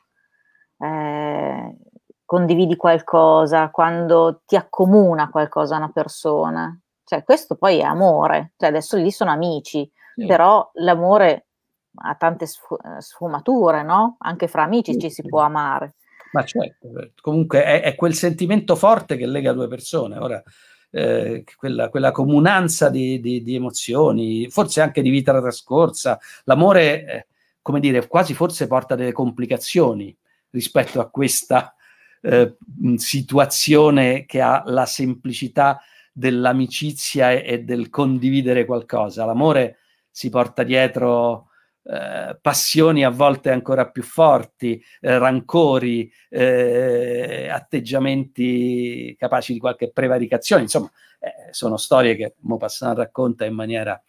[0.79, 1.77] ehm,
[2.25, 6.77] condividi qualcosa, quando ti accomuna qualcosa una persona.
[7.03, 10.25] Cioè questo poi è amore, cioè adesso lì sono amici, sì.
[10.25, 11.47] però l'amore
[11.95, 14.17] ha tante sf- sfumature, no?
[14.19, 15.95] Anche fra amici ci si può amare.
[16.31, 17.21] Ma certo, certo.
[17.21, 20.17] comunque è, è, quel sentimento forte che lega due persone.
[20.17, 20.41] Ora,
[20.89, 27.27] eh, quella, quella, comunanza di, di, di, emozioni, forse anche di vita trascorsa, l'amore, eh,
[27.61, 30.15] come dire, quasi forse porta delle complicazioni
[30.51, 31.75] rispetto a questa
[32.21, 32.55] eh,
[32.95, 35.81] situazione che ha la semplicità
[36.13, 39.25] dell'amicizia e, e, del condividere qualcosa.
[39.25, 39.77] L'amore
[40.09, 41.50] si porta dietro
[41.83, 50.61] eh, passioni a volte ancora più forti, eh, rancori, eh, atteggiamenti capaci di qualche prevaricazione,
[50.61, 53.99] insomma, eh, sono storie che Maupassant racconta in maniera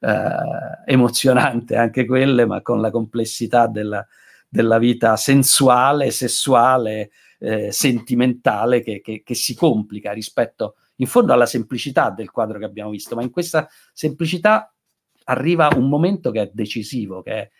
[0.00, 4.06] eh, emozionante, anche quelle, ma con la complessità della,
[4.48, 7.10] della vita sensuale, sessuale,
[7.70, 12.90] sentimentale che, che, che si complica rispetto in fondo alla semplicità del quadro che abbiamo
[12.90, 14.71] visto, ma in questa semplicità
[15.24, 17.50] arriva un momento che è decisivo, che,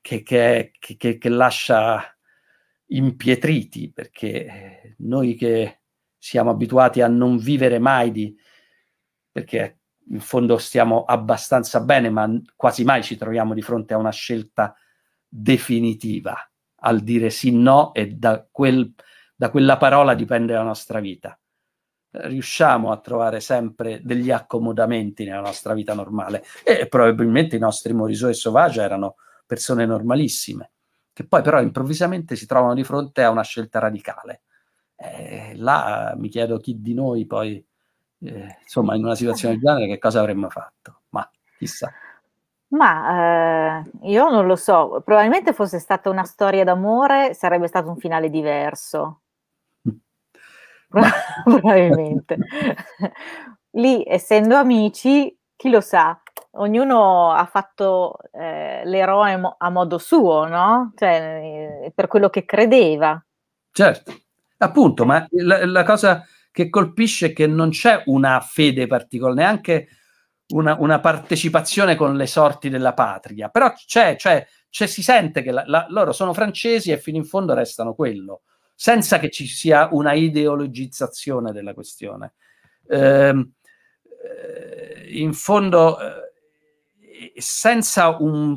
[0.00, 2.02] che, che, che lascia
[2.86, 5.80] impietriti, perché noi che
[6.16, 8.36] siamo abituati a non vivere mai di,
[9.30, 14.10] perché in fondo stiamo abbastanza bene, ma quasi mai ci troviamo di fronte a una
[14.10, 14.74] scelta
[15.28, 16.36] definitiva
[16.80, 18.94] al dire sì no e da, quel,
[19.34, 21.38] da quella parola dipende la nostra vita
[22.10, 28.30] riusciamo a trovare sempre degli accomodamenti nella nostra vita normale e probabilmente i nostri Morisot
[28.30, 29.16] e Sauvage erano
[29.46, 30.70] persone normalissime
[31.18, 34.42] che poi però improvvisamente si trovano di fronte a una scelta radicale.
[34.94, 37.56] Eh, là mi chiedo chi di noi poi,
[38.20, 41.92] eh, insomma, in una situazione del genere che cosa avremmo fatto, ma chissà.
[42.68, 47.96] Ma eh, io non lo so, probabilmente fosse stata una storia d'amore, sarebbe stato un
[47.96, 49.22] finale diverso
[51.44, 52.36] probabilmente.
[53.72, 56.20] Lì, essendo amici, chi lo sa,
[56.52, 60.92] ognuno ha fatto eh, l'eroe mo- a modo suo, no?
[60.96, 63.22] Cioè, eh, per quello che credeva.
[63.70, 64.12] Certo,
[64.58, 69.88] appunto, ma la, la, cosa che colpisce è che non c'è una fede particolare, neanche
[70.54, 75.52] una, una partecipazione con le sorti della patria, però c'è, c'è, c'è si sente che
[75.52, 78.42] la, la, loro sono francesi e fino in fondo restano quello
[78.80, 82.34] senza che ci sia una ideologizzazione della questione.
[82.86, 83.54] Ehm,
[84.22, 88.56] eh, in fondo, eh, senza un,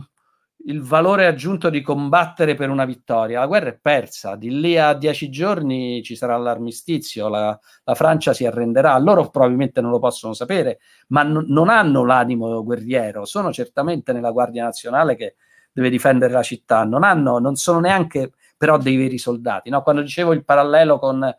[0.67, 4.93] il valore aggiunto di combattere per una vittoria, la guerra è persa, di lì a
[4.93, 10.34] dieci giorni ci sarà l'armistizio, la, la Francia si arrenderà, loro probabilmente non lo possono
[10.34, 15.36] sapere, ma n- non hanno l'animo guerriero, sono certamente nella Guardia Nazionale che
[15.71, 19.71] deve difendere la città, non, hanno, non sono neanche però dei veri soldati.
[19.71, 19.82] No?
[19.82, 21.36] Quando dicevo il parallelo con,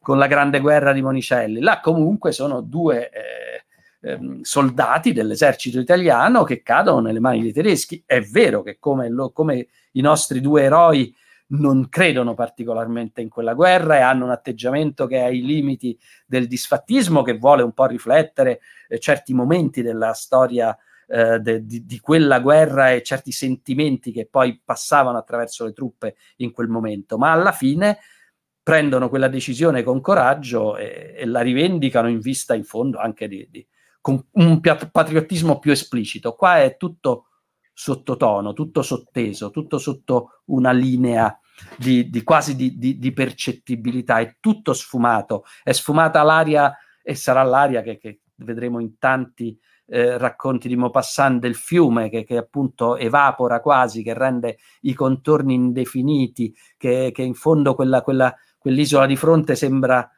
[0.00, 3.64] con, la grande guerra di Monicelli, là comunque sono due eh,
[4.00, 8.02] eh, soldati dell'esercito italiano che cadono nelle mani dei tedeschi.
[8.06, 11.14] È vero che come, lo, come i nostri due eroi
[11.48, 16.46] non credono particolarmente in quella guerra e hanno un atteggiamento che è ai limiti del
[16.46, 20.74] disfattismo, che vuole un po' riflettere eh, certi momenti della storia
[21.06, 26.16] eh, de, di, di, quella guerra e certi sentimenti che poi passavano attraverso le truppe
[26.36, 27.98] in quel momento, ma alla fine
[28.62, 33.46] prendono quella decisione con coraggio e, e la rivendicano in vista in fondo anche di,
[33.50, 33.66] di
[34.00, 36.34] con un patriottismo più esplicito.
[36.34, 37.26] Qua è tutto
[37.72, 41.38] sottotono, tutto sotteso, tutto sotto una linea
[41.76, 47.42] di, di quasi di, di, di, percettibilità, è tutto sfumato, è sfumata l'aria e sarà
[47.42, 52.96] l'aria che, che vedremo in tanti eh, racconti di Maupassant del fiume che, che, appunto
[52.96, 59.16] evapora quasi, che rende i contorni indefiniti, che, che in fondo quella, quella, quell'isola di
[59.16, 60.08] fronte sembra,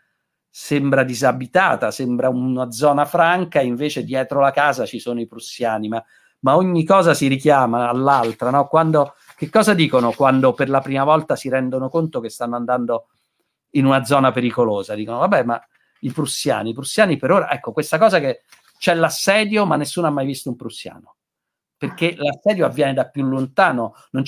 [0.48, 6.04] sembra disabitata, sembra una zona franca, invece dietro la casa ci sono i prussiani, ma,
[6.40, 8.50] ma ogni cosa si richiama all'altra.
[8.50, 8.69] No?
[8.69, 13.08] Quando, che cosa dicono quando per la prima volta si rendono conto che stanno andando
[13.71, 14.94] in una zona pericolosa?
[14.94, 15.60] Dicono, vabbè, ma
[16.00, 18.42] i prussiani, i prussiani per ora, ecco, questa cosa che
[18.85, 21.16] c'è l'assedio, ma nessuno ha mai visto un prussiano,
[21.74, 24.24] perché l'assedio avviene da più lontano, non,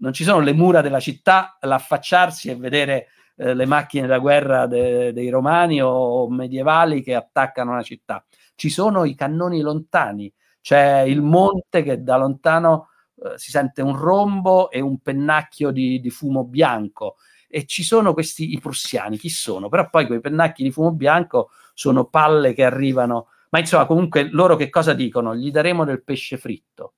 [0.00, 4.66] non ci sono le mura della città, l'affacciarsi e vedere eh, le macchine da guerra
[4.66, 8.22] de, dei romani o medievali che attaccano una città.
[8.54, 10.30] Ci sono i cannoni lontani,
[10.60, 12.90] c'è il monte che da lontano
[13.24, 17.16] eh, si sente un rombo e un pennacchio di, di fumo bianco.
[17.48, 19.70] E ci sono questi i prussiani, chi sono?
[19.70, 24.54] Però poi quei pennacchi di fumo bianco sono palle che arrivano, ma insomma comunque loro
[24.54, 25.34] che cosa dicono?
[25.34, 26.92] Gli daremo del pesce fritto.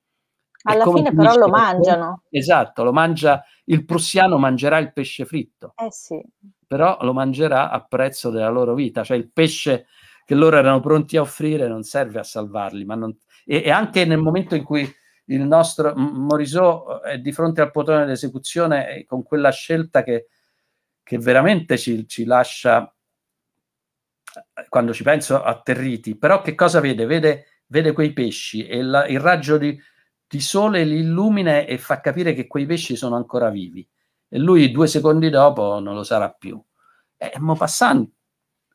[0.62, 2.24] Alla fine però lo mangiano.
[2.30, 5.72] Esatto, lo mangia, il prussiano mangerà il pesce fritto.
[5.76, 6.20] Eh sì.
[6.66, 9.86] Però lo mangerà a prezzo della loro vita, cioè il pesce
[10.24, 13.16] che loro erano pronti a offrire non serve a salvarli, ma non...
[13.46, 14.92] e, e anche nel momento in cui
[15.26, 20.26] il nostro Morisot è di fronte al portone dell'esecuzione con quella scelta che
[21.08, 22.94] che veramente ci, ci lascia,
[24.68, 26.16] quando ci penso, atterriti.
[26.16, 27.06] Però che cosa vede?
[27.06, 29.78] Vede, vede quei pesci e la, il raggio di,
[30.26, 33.86] di sole li illumina e fa capire che quei pesci sono ancora vivi.
[34.28, 36.62] E lui due secondi dopo non lo sarà più.
[37.16, 38.08] E Maupassant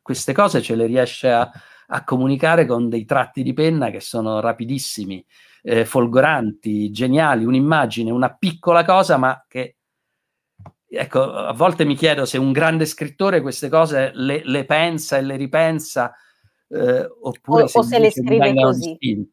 [0.01, 1.49] queste cose ce le riesce a,
[1.87, 5.25] a, comunicare con dei tratti di penna che sono rapidissimi,
[5.61, 9.77] eh, folgoranti, geniali, un'immagine, una piccola cosa, ma che
[10.95, 15.21] ecco, a volte mi chiedo se un grande scrittore queste cose le, le pensa e
[15.21, 16.13] le ripensa,
[16.67, 18.97] eh, oppure o, se, o se le scrive così.
[18.99, 19.27] Eh,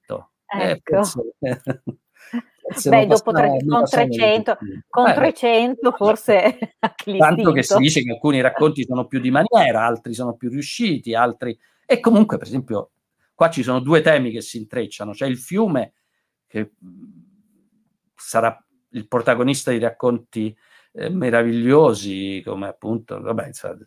[0.47, 1.01] ecco.
[1.39, 1.61] Eh,
[2.89, 4.59] Beh, dopo tre, con 300,
[4.89, 6.77] con 300 forse
[7.19, 11.15] tanto che si dice che alcuni racconti sono più di maniera, altri sono più riusciti,
[11.15, 11.59] altri...
[11.85, 12.91] E comunque, per esempio,
[13.35, 15.11] qua ci sono due temi che si intrecciano.
[15.11, 15.95] C'è il fiume,
[16.47, 16.71] che
[18.15, 18.57] sarà
[18.91, 20.57] il protagonista di racconti
[20.93, 23.79] eh, meravigliosi come appunto, vabbè, insomma,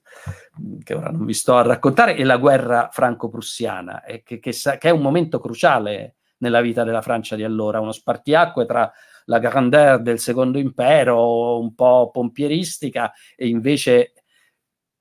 [0.83, 4.77] che ora non vi sto a raccontare, e la guerra franco-prussiana, e che, che, che,
[4.79, 8.91] è un momento cruciale nella vita della Francia di allora, uno spartiacque tra
[9.25, 14.13] la grandeur del secondo impero, un po' pompieristica, e invece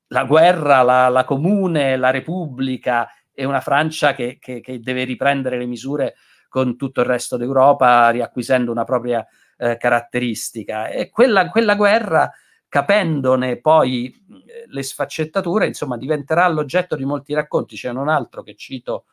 [0.09, 5.57] la guerra, la, la comune, la repubblica, e una Francia che, che, che deve riprendere
[5.57, 6.15] le misure
[6.49, 9.27] con tutto il resto d'Europa, riacquisendo una propria
[9.63, 10.89] eh, caratteristica.
[10.89, 12.29] E quella, quella guerra,
[12.69, 17.77] capendone poi eh, le sfaccettature, insomma, diventerà l'oggetto di molti racconti.
[17.77, 19.05] C'è un altro che cito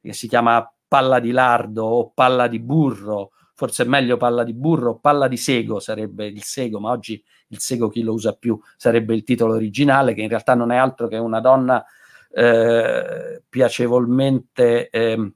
[0.00, 4.54] che si chiama Palla di lardo o Palla di burro, forse è meglio palla di
[4.54, 8.58] burro, palla di sego sarebbe il sego, ma oggi il sego chi lo usa più
[8.76, 11.84] sarebbe il titolo originale, che in realtà non è altro che una donna
[12.30, 15.32] eh, piacevolmente, eh,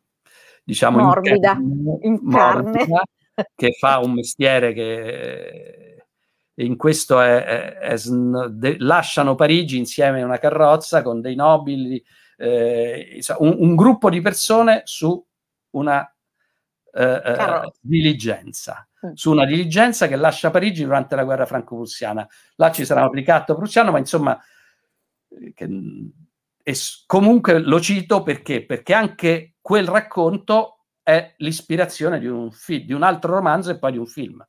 [0.62, 1.58] diciamo, morbida,
[2.02, 3.02] in carne, morbida,
[3.54, 5.92] che fa un mestiere che
[6.56, 12.02] in questo è, è, è de, lasciano Parigi insieme a una carrozza con dei nobili,
[12.36, 15.24] eh, un, un, gruppo di persone su
[15.70, 16.06] una
[16.92, 19.12] eh, eh diligenza, mm.
[19.14, 22.26] su una diligenza che lascia Parigi durante la guerra franco-prussiana.
[22.56, 24.38] Là ci sarà un applicato prussiano, ma insomma,
[25.54, 25.68] che,
[26.62, 26.76] e
[27.06, 28.64] comunque lo cito perché?
[28.64, 30.81] Perché anche quel racconto
[31.12, 34.44] è l'ispirazione di un, fi- di un altro romanzo e poi di un film,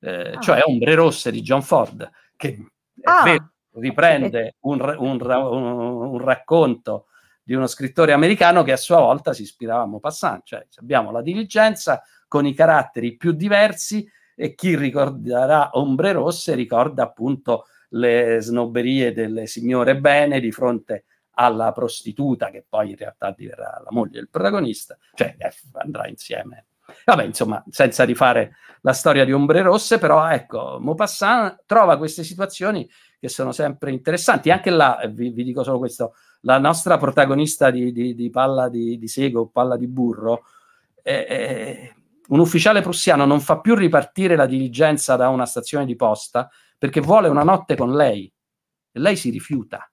[0.00, 0.40] eh, ah.
[0.40, 2.58] cioè Ombre Rosse di John Ford, che
[3.02, 3.22] ah.
[3.22, 7.06] vero, riprende un, un, un, racconto
[7.42, 11.22] di uno scrittore americano che a sua volta si ispirava a Maupassant, cioè abbiamo la
[11.22, 19.12] diligenza con i caratteri più diversi e chi ricorderà Ombre Rosse ricorda appunto le snobberie
[19.12, 21.04] delle signore bene di fronte
[21.40, 25.34] alla prostituta, che poi in realtà diverrà la moglie del protagonista, cioè
[25.72, 26.66] andrà insieme.
[27.06, 32.88] Vabbè, insomma, senza rifare la storia di Ombre Rosse, però ecco, Maupassant trova queste situazioni
[33.18, 34.50] che sono sempre interessanti.
[34.50, 38.98] Anche là, vi, vi dico solo questo, la nostra protagonista di, di, di palla di,
[38.98, 40.42] di, sego, palla di burro,
[41.02, 41.94] è, è,
[42.28, 47.00] un ufficiale prussiano non fa più ripartire la diligenza da una stazione di posta perché
[47.00, 48.30] vuole una notte con lei
[48.92, 49.90] e lei si rifiuta.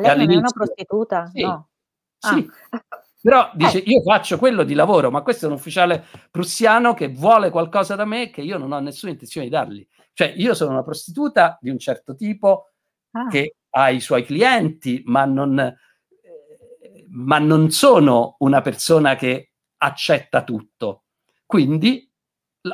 [0.00, 1.26] Ma lei non è una prostituta?
[1.26, 1.68] Sì, no.
[2.18, 2.50] Sì.
[2.70, 2.84] Ah.
[3.20, 3.90] Però dice, eh.
[3.90, 8.06] io faccio quello di lavoro, ma questo è un ufficiale prussiano che vuole qualcosa da
[8.06, 9.86] me che io non ho nessuna intenzione di dargli.
[10.14, 12.72] Cioè, io sono una prostituta di un certo tipo
[13.12, 13.28] ah.
[13.28, 15.76] che ha i suoi clienti, ma non, eh,
[17.10, 21.04] ma non sono una persona che accetta tutto.
[21.44, 22.10] Quindi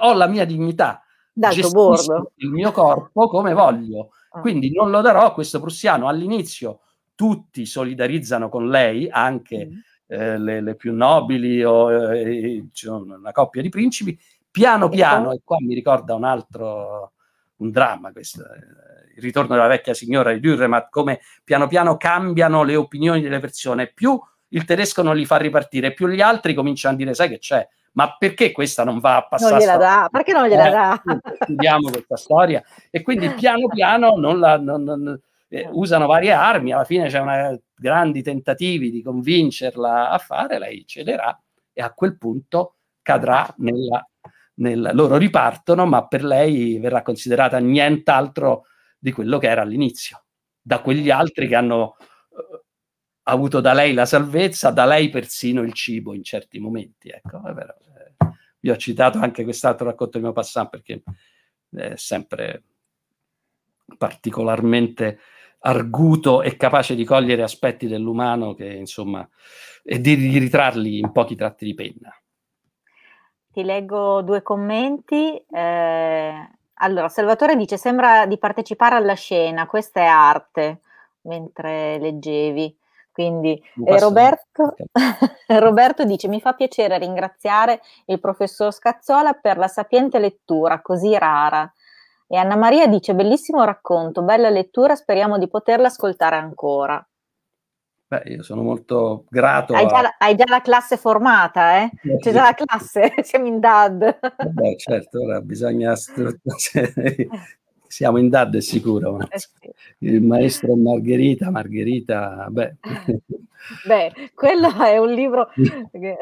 [0.01, 1.03] ho la mia dignità,
[1.33, 4.11] gestisco il mio corpo come voglio.
[4.31, 4.41] Ah.
[4.41, 6.81] Quindi non lo darò a questo prussiano all'inizio
[7.19, 9.79] tutti solidarizzano con lei, anche mm.
[10.07, 14.16] eh, le, le, più nobili o eh, una coppia di principi,
[14.49, 17.14] piano piano, e qua mi ricorda un altro,
[17.57, 22.62] un dramma questo, eh, il ritorno della vecchia signora di Dürremat, come piano piano cambiano
[22.62, 24.16] le opinioni delle persone, più
[24.51, 27.66] il tedesco non li fa ripartire, più gli altri cominciano a dire, sai che c'è,
[27.95, 29.55] ma perché questa non va a passare?
[29.55, 31.03] Non gliela dà, perché non gliela dà?
[31.41, 36.73] Studiamo questa storia e quindi piano piano non la, non, non, eh, usano varie armi,
[36.73, 41.41] alla fine c'è una, grandi tentativi di convincerla a fare, lei cederà
[41.73, 44.07] e a quel punto cadrà nella,
[44.55, 48.67] nel, loro ripartono, ma per lei verrà considerata nient'altro
[48.99, 50.25] di quello che era all'inizio,
[50.61, 51.97] da quegli altri che hanno
[52.31, 52.63] uh,
[53.25, 57.09] avuto da lei la salvezza, da lei persino il cibo in certi momenti.
[57.09, 57.77] Ecco, è vero.
[57.97, 58.27] Eh,
[58.61, 61.03] io ho citato anche quest'altro racconto di mio passant perché
[61.71, 62.65] è sempre
[63.97, 65.21] particolarmente
[65.61, 69.29] arguto e capace di cogliere aspetti dell'umano che insomma
[69.83, 72.15] e di, ritrarli in pochi tratti di penna.
[73.51, 75.43] Ti leggo due commenti.
[75.51, 80.81] Eh, allora, Salvatore dice: Sembra di partecipare alla scena, questa è arte,
[81.23, 82.77] mentre leggevi.
[83.11, 84.77] Quindi eh, Roberto,
[85.49, 91.73] Roberto dice: Mi fa piacere ringraziare il professor Scazzola per la sapiente lettura così rara.
[92.31, 97.05] E Anna Maria dice: Bellissimo racconto, bella lettura, speriamo di poterla ascoltare ancora.
[98.07, 99.72] Beh, io sono molto grato.
[99.74, 99.89] Hai, a...
[99.89, 101.91] già, la, hai già, la, classe formata, eh?
[102.03, 104.18] eh C'è già la classe, siamo in DAD.
[104.51, 105.95] Beh, certo, ora bisogna.
[107.87, 109.18] Siamo in DAD, è sicuro.
[109.31, 109.51] Eh sì.
[109.99, 112.76] Il maestro Margherita, Margherita, beh.
[113.87, 115.51] Beh, quello è un libro
[115.91, 116.18] che...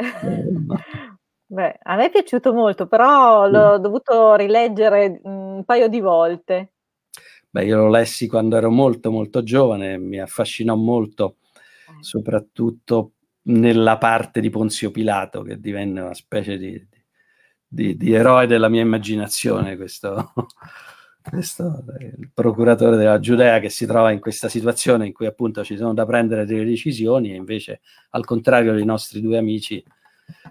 [1.48, 6.72] Beh, a me è piaciuto molto, però l'ho dovuto rileggere un paio di volte.
[7.48, 11.36] Beh, io lo lessi quando ero molto, molto giovane, mi affascinò molto
[12.00, 16.84] soprattutto nella parte di Ponzio Pilato, che divenne una specie di,
[17.66, 20.32] di, di eroe della mia immaginazione, questo,
[21.22, 25.76] questo il procuratore della Giudea che si trova in questa situazione in cui appunto ci
[25.76, 27.80] sono da prendere delle decisioni e invece
[28.10, 29.82] al contrario dei nostri due amici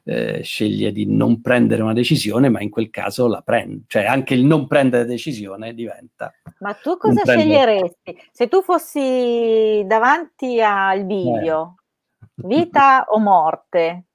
[0.04, 4.34] eh, sceglie di non prendere una decisione, ma in quel caso la prende, cioè anche
[4.34, 6.34] il non prendere decisione diventa.
[6.60, 8.18] Ma tu cosa sceglieresti?
[8.32, 11.76] Se tu fossi davanti al bivio,
[12.20, 12.48] eh.
[12.48, 14.06] vita o morte?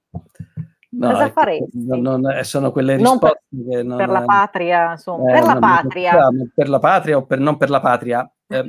[0.92, 1.86] No, cosa ecco, faresti?
[1.86, 5.56] Non, non, sono quelle risposte non per, non, per la patria, insomma, eh, per la
[5.56, 6.28] patria.
[6.52, 8.30] Per la patria o per, non per la patria.
[8.52, 8.64] Eh,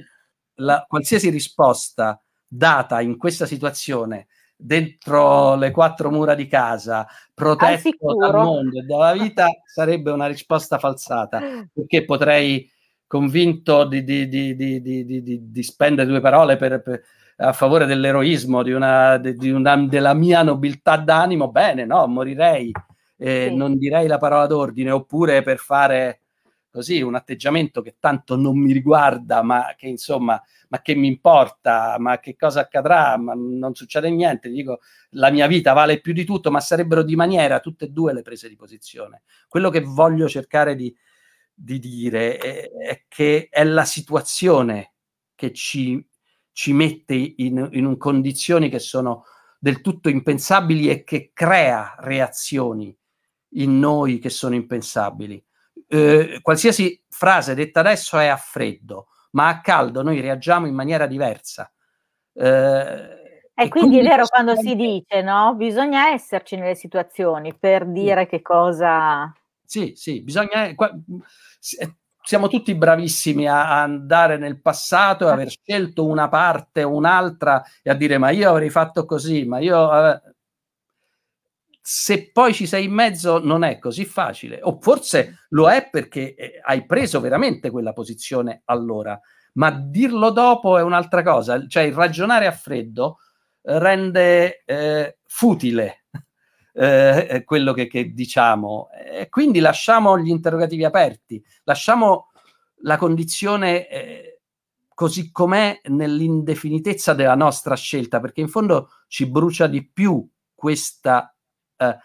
[0.62, 4.28] la, qualsiasi risposta data in questa situazione
[4.62, 10.78] dentro le quattro mura di casa, protetto dal mondo e dalla vita, sarebbe una risposta
[10.78, 11.40] falsata,
[11.74, 12.70] perché potrei,
[13.12, 17.02] convinto di, di, di, di spendere due parole per, per,
[17.36, 22.72] a favore dell'eroismo, una, una, della mia nobiltà d'animo, bene, no, morirei,
[23.18, 23.56] eh, sì.
[23.56, 26.22] non direi la parola d'ordine, oppure per fare
[26.72, 31.98] così un atteggiamento che tanto non mi riguarda, ma che insomma, ma che mi importa,
[32.00, 34.80] ma che cosa accadrà, ma non succede niente, dico
[35.12, 38.22] la mia vita vale più di tutto, ma sarebbero di maniera tutte e due le
[38.22, 39.24] prese di posizione.
[39.48, 40.96] Quello che voglio cercare di,
[41.54, 44.94] di dire è, è, che è la situazione
[45.36, 46.04] che ci,
[46.54, 49.26] ci mette in, in condizioni che sono
[49.60, 52.98] del tutto impensabili e che crea reazioni
[53.56, 55.44] in noi che sono impensabili
[55.88, 61.06] eh, qualsiasi frase detta adesso è a freddo, ma a caldo noi reagiamo in maniera
[61.06, 61.72] diversa.
[62.34, 63.20] Eh,
[63.54, 65.54] e, e quindi, quindi è vero quando si dice, no?
[65.56, 68.30] Bisogna esserci nelle situazioni per dire sì.
[68.30, 69.32] che cosa...
[69.64, 70.66] Sì, sì, bisogna...
[70.66, 70.76] Eh,
[72.24, 77.90] siamo tutti bravissimi a, andare nel passato e aver scelto una parte o un'altra e
[77.90, 80.10] a dire ma io avrei fatto così, ma io...
[80.10, 80.22] Eh,
[81.82, 86.36] se poi ci sei in mezzo non è così facile, o forse lo è perché
[86.36, 89.20] eh, hai preso veramente quella posizione allora,
[89.54, 93.18] ma dirlo dopo è un'altra cosa, cioè il ragionare a freddo
[93.64, 96.06] eh, rende eh, futile
[96.74, 98.90] eh, eh, quello che, che diciamo.
[98.92, 102.30] E quindi lasciamo gli interrogativi aperti, lasciamo
[102.84, 104.40] la condizione eh,
[104.94, 111.31] così com'è nell'indefinitezza della nostra scelta, perché in fondo ci brucia di più questa
[111.82, 111.98] eh,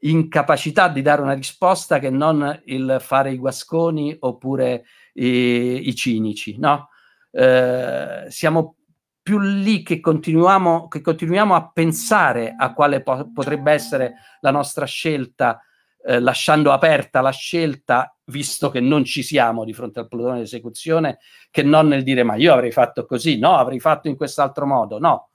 [0.00, 6.56] incapacità di dare una risposta che non il fare i guasconi oppure i, i cinici,
[6.58, 6.88] no?
[7.30, 8.76] Eh, siamo
[9.22, 14.86] più lì che continuiamo, che continuiamo a pensare a quale po- potrebbe essere la nostra
[14.86, 15.60] scelta,
[16.02, 20.44] eh, lasciando aperta la scelta, visto che non ci siamo di fronte al plotone di
[20.44, 21.18] esecuzione,
[21.50, 24.98] che non nel dire ma io avrei fatto così, no, avrei fatto in quest'altro modo,
[24.98, 25.28] no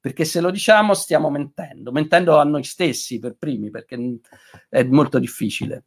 [0.00, 3.98] perché se lo diciamo stiamo mentendo, mentendo a noi stessi per primi, perché
[4.68, 5.84] è molto difficile.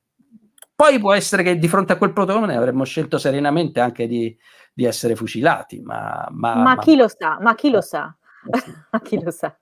[0.75, 4.35] Poi può essere che di fronte a quel protone avremmo scelto serenamente anche di,
[4.73, 8.15] di essere fucilati, ma, ma, ma, chi lo sa, ma chi lo eh, sa,
[8.91, 9.55] ma chi lo sa.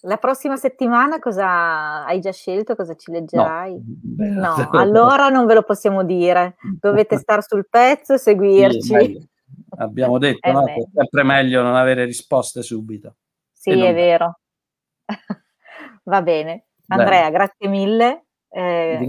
[0.00, 2.74] La prossima settimana cosa hai già scelto?
[2.74, 3.80] Cosa ci leggerai?
[4.16, 6.56] No, no allora non ve lo possiamo dire.
[6.80, 9.28] Dovete stare sul pezzo e seguirci.
[9.76, 10.64] Abbiamo detto, no?
[10.66, 13.16] è sempre meglio non avere risposte subito.
[13.52, 14.38] Sì, è vero.
[16.04, 16.66] Va bene.
[16.88, 17.30] Andrea, bene.
[17.30, 18.24] grazie mille.
[18.50, 19.06] Eh,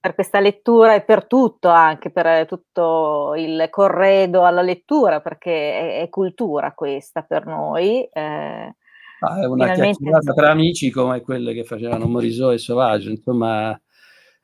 [0.00, 6.02] per questa lettura e per tutto, anche per tutto il corredo alla lettura, perché è,
[6.02, 8.02] è cultura questa per noi.
[8.02, 8.74] Eh,
[9.20, 9.98] ah, è una finalmente...
[9.98, 13.80] chiacchierata tra amici come quelle che facevano Morisot e Sauvage, insomma...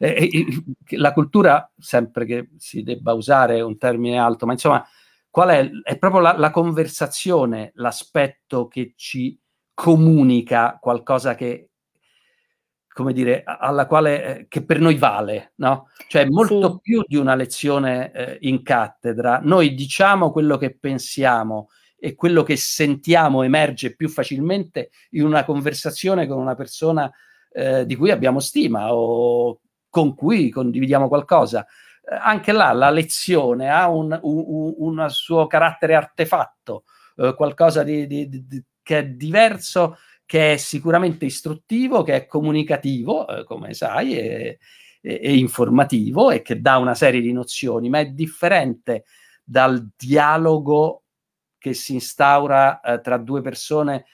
[0.01, 0.47] Eh,
[0.91, 4.87] la cultura, sempre che si debba usare un termine alto, ma insomma,
[5.31, 5.70] qual è?
[5.83, 9.39] È proprio la, la conversazione, l'aspetto che ci
[9.74, 11.70] comunica qualcosa che,
[12.89, 15.89] come dire, alla quale, eh, che per noi vale, no?
[16.09, 16.79] Cioè molto sì.
[16.83, 19.41] più di una lezione eh, in cattedra.
[19.43, 21.68] Noi diciamo quello che pensiamo
[22.01, 27.11] e quello che sentiamo emerge più facilmente in una conversazione con una persona
[27.53, 31.66] eh, di cui abbiamo stima o con cui condividiamo qualcosa.
[32.11, 36.85] Eh, anche là la lezione ha un, un, un suo carattere artefatto,
[37.17, 43.27] eh, qualcosa di, di, di, che è diverso che è sicuramente istruttivo, che è comunicativo,
[43.29, 44.59] eh, come sai, e,
[45.01, 49.05] e, e, informativo e che dà una serie di nozioni, ma è differente
[49.43, 51.05] dal dialogo
[51.57, 54.05] che si instaura eh, tra due persone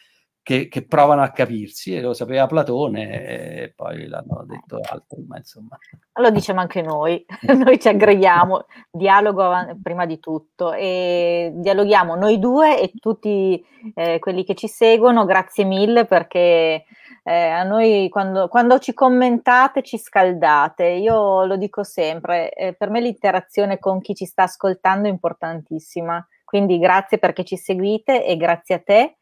[0.45, 5.39] che, che, provano a capirsi, e lo sapeva Platone e poi l'hanno detto altri, ma
[5.39, 5.79] insomma.
[6.21, 7.25] Lo diciamo anche noi,
[7.57, 9.51] noi ci aggreghiamo, dialogo
[9.83, 13.65] prima di tutto e dialoghiamo noi due e tutti
[13.95, 16.85] eh, quelli che ci seguono, grazie mille perché
[17.23, 22.91] eh, a noi quando, quando, ci commentate ci scaldate, io lo dico sempre, eh, per
[22.91, 28.37] me l'interazione con chi ci sta ascoltando è importantissima, quindi grazie perché ci seguite e
[28.37, 29.17] grazie a te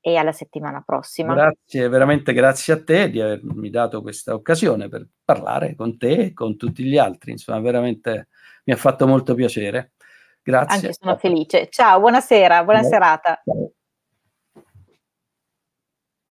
[0.00, 1.34] e alla settimana prossima.
[1.34, 6.32] Grazie, veramente grazie a te di avermi dato questa occasione per parlare con te e
[6.32, 7.32] con tutti gli altri.
[7.32, 8.28] Insomma, veramente
[8.64, 9.92] mi ha fatto molto piacere.
[10.42, 10.76] Grazie.
[10.76, 11.68] Anche sono felice.
[11.68, 12.90] Ciao, buonasera, buona Ciao.
[12.90, 13.42] serata.
[13.44, 13.72] Ciao.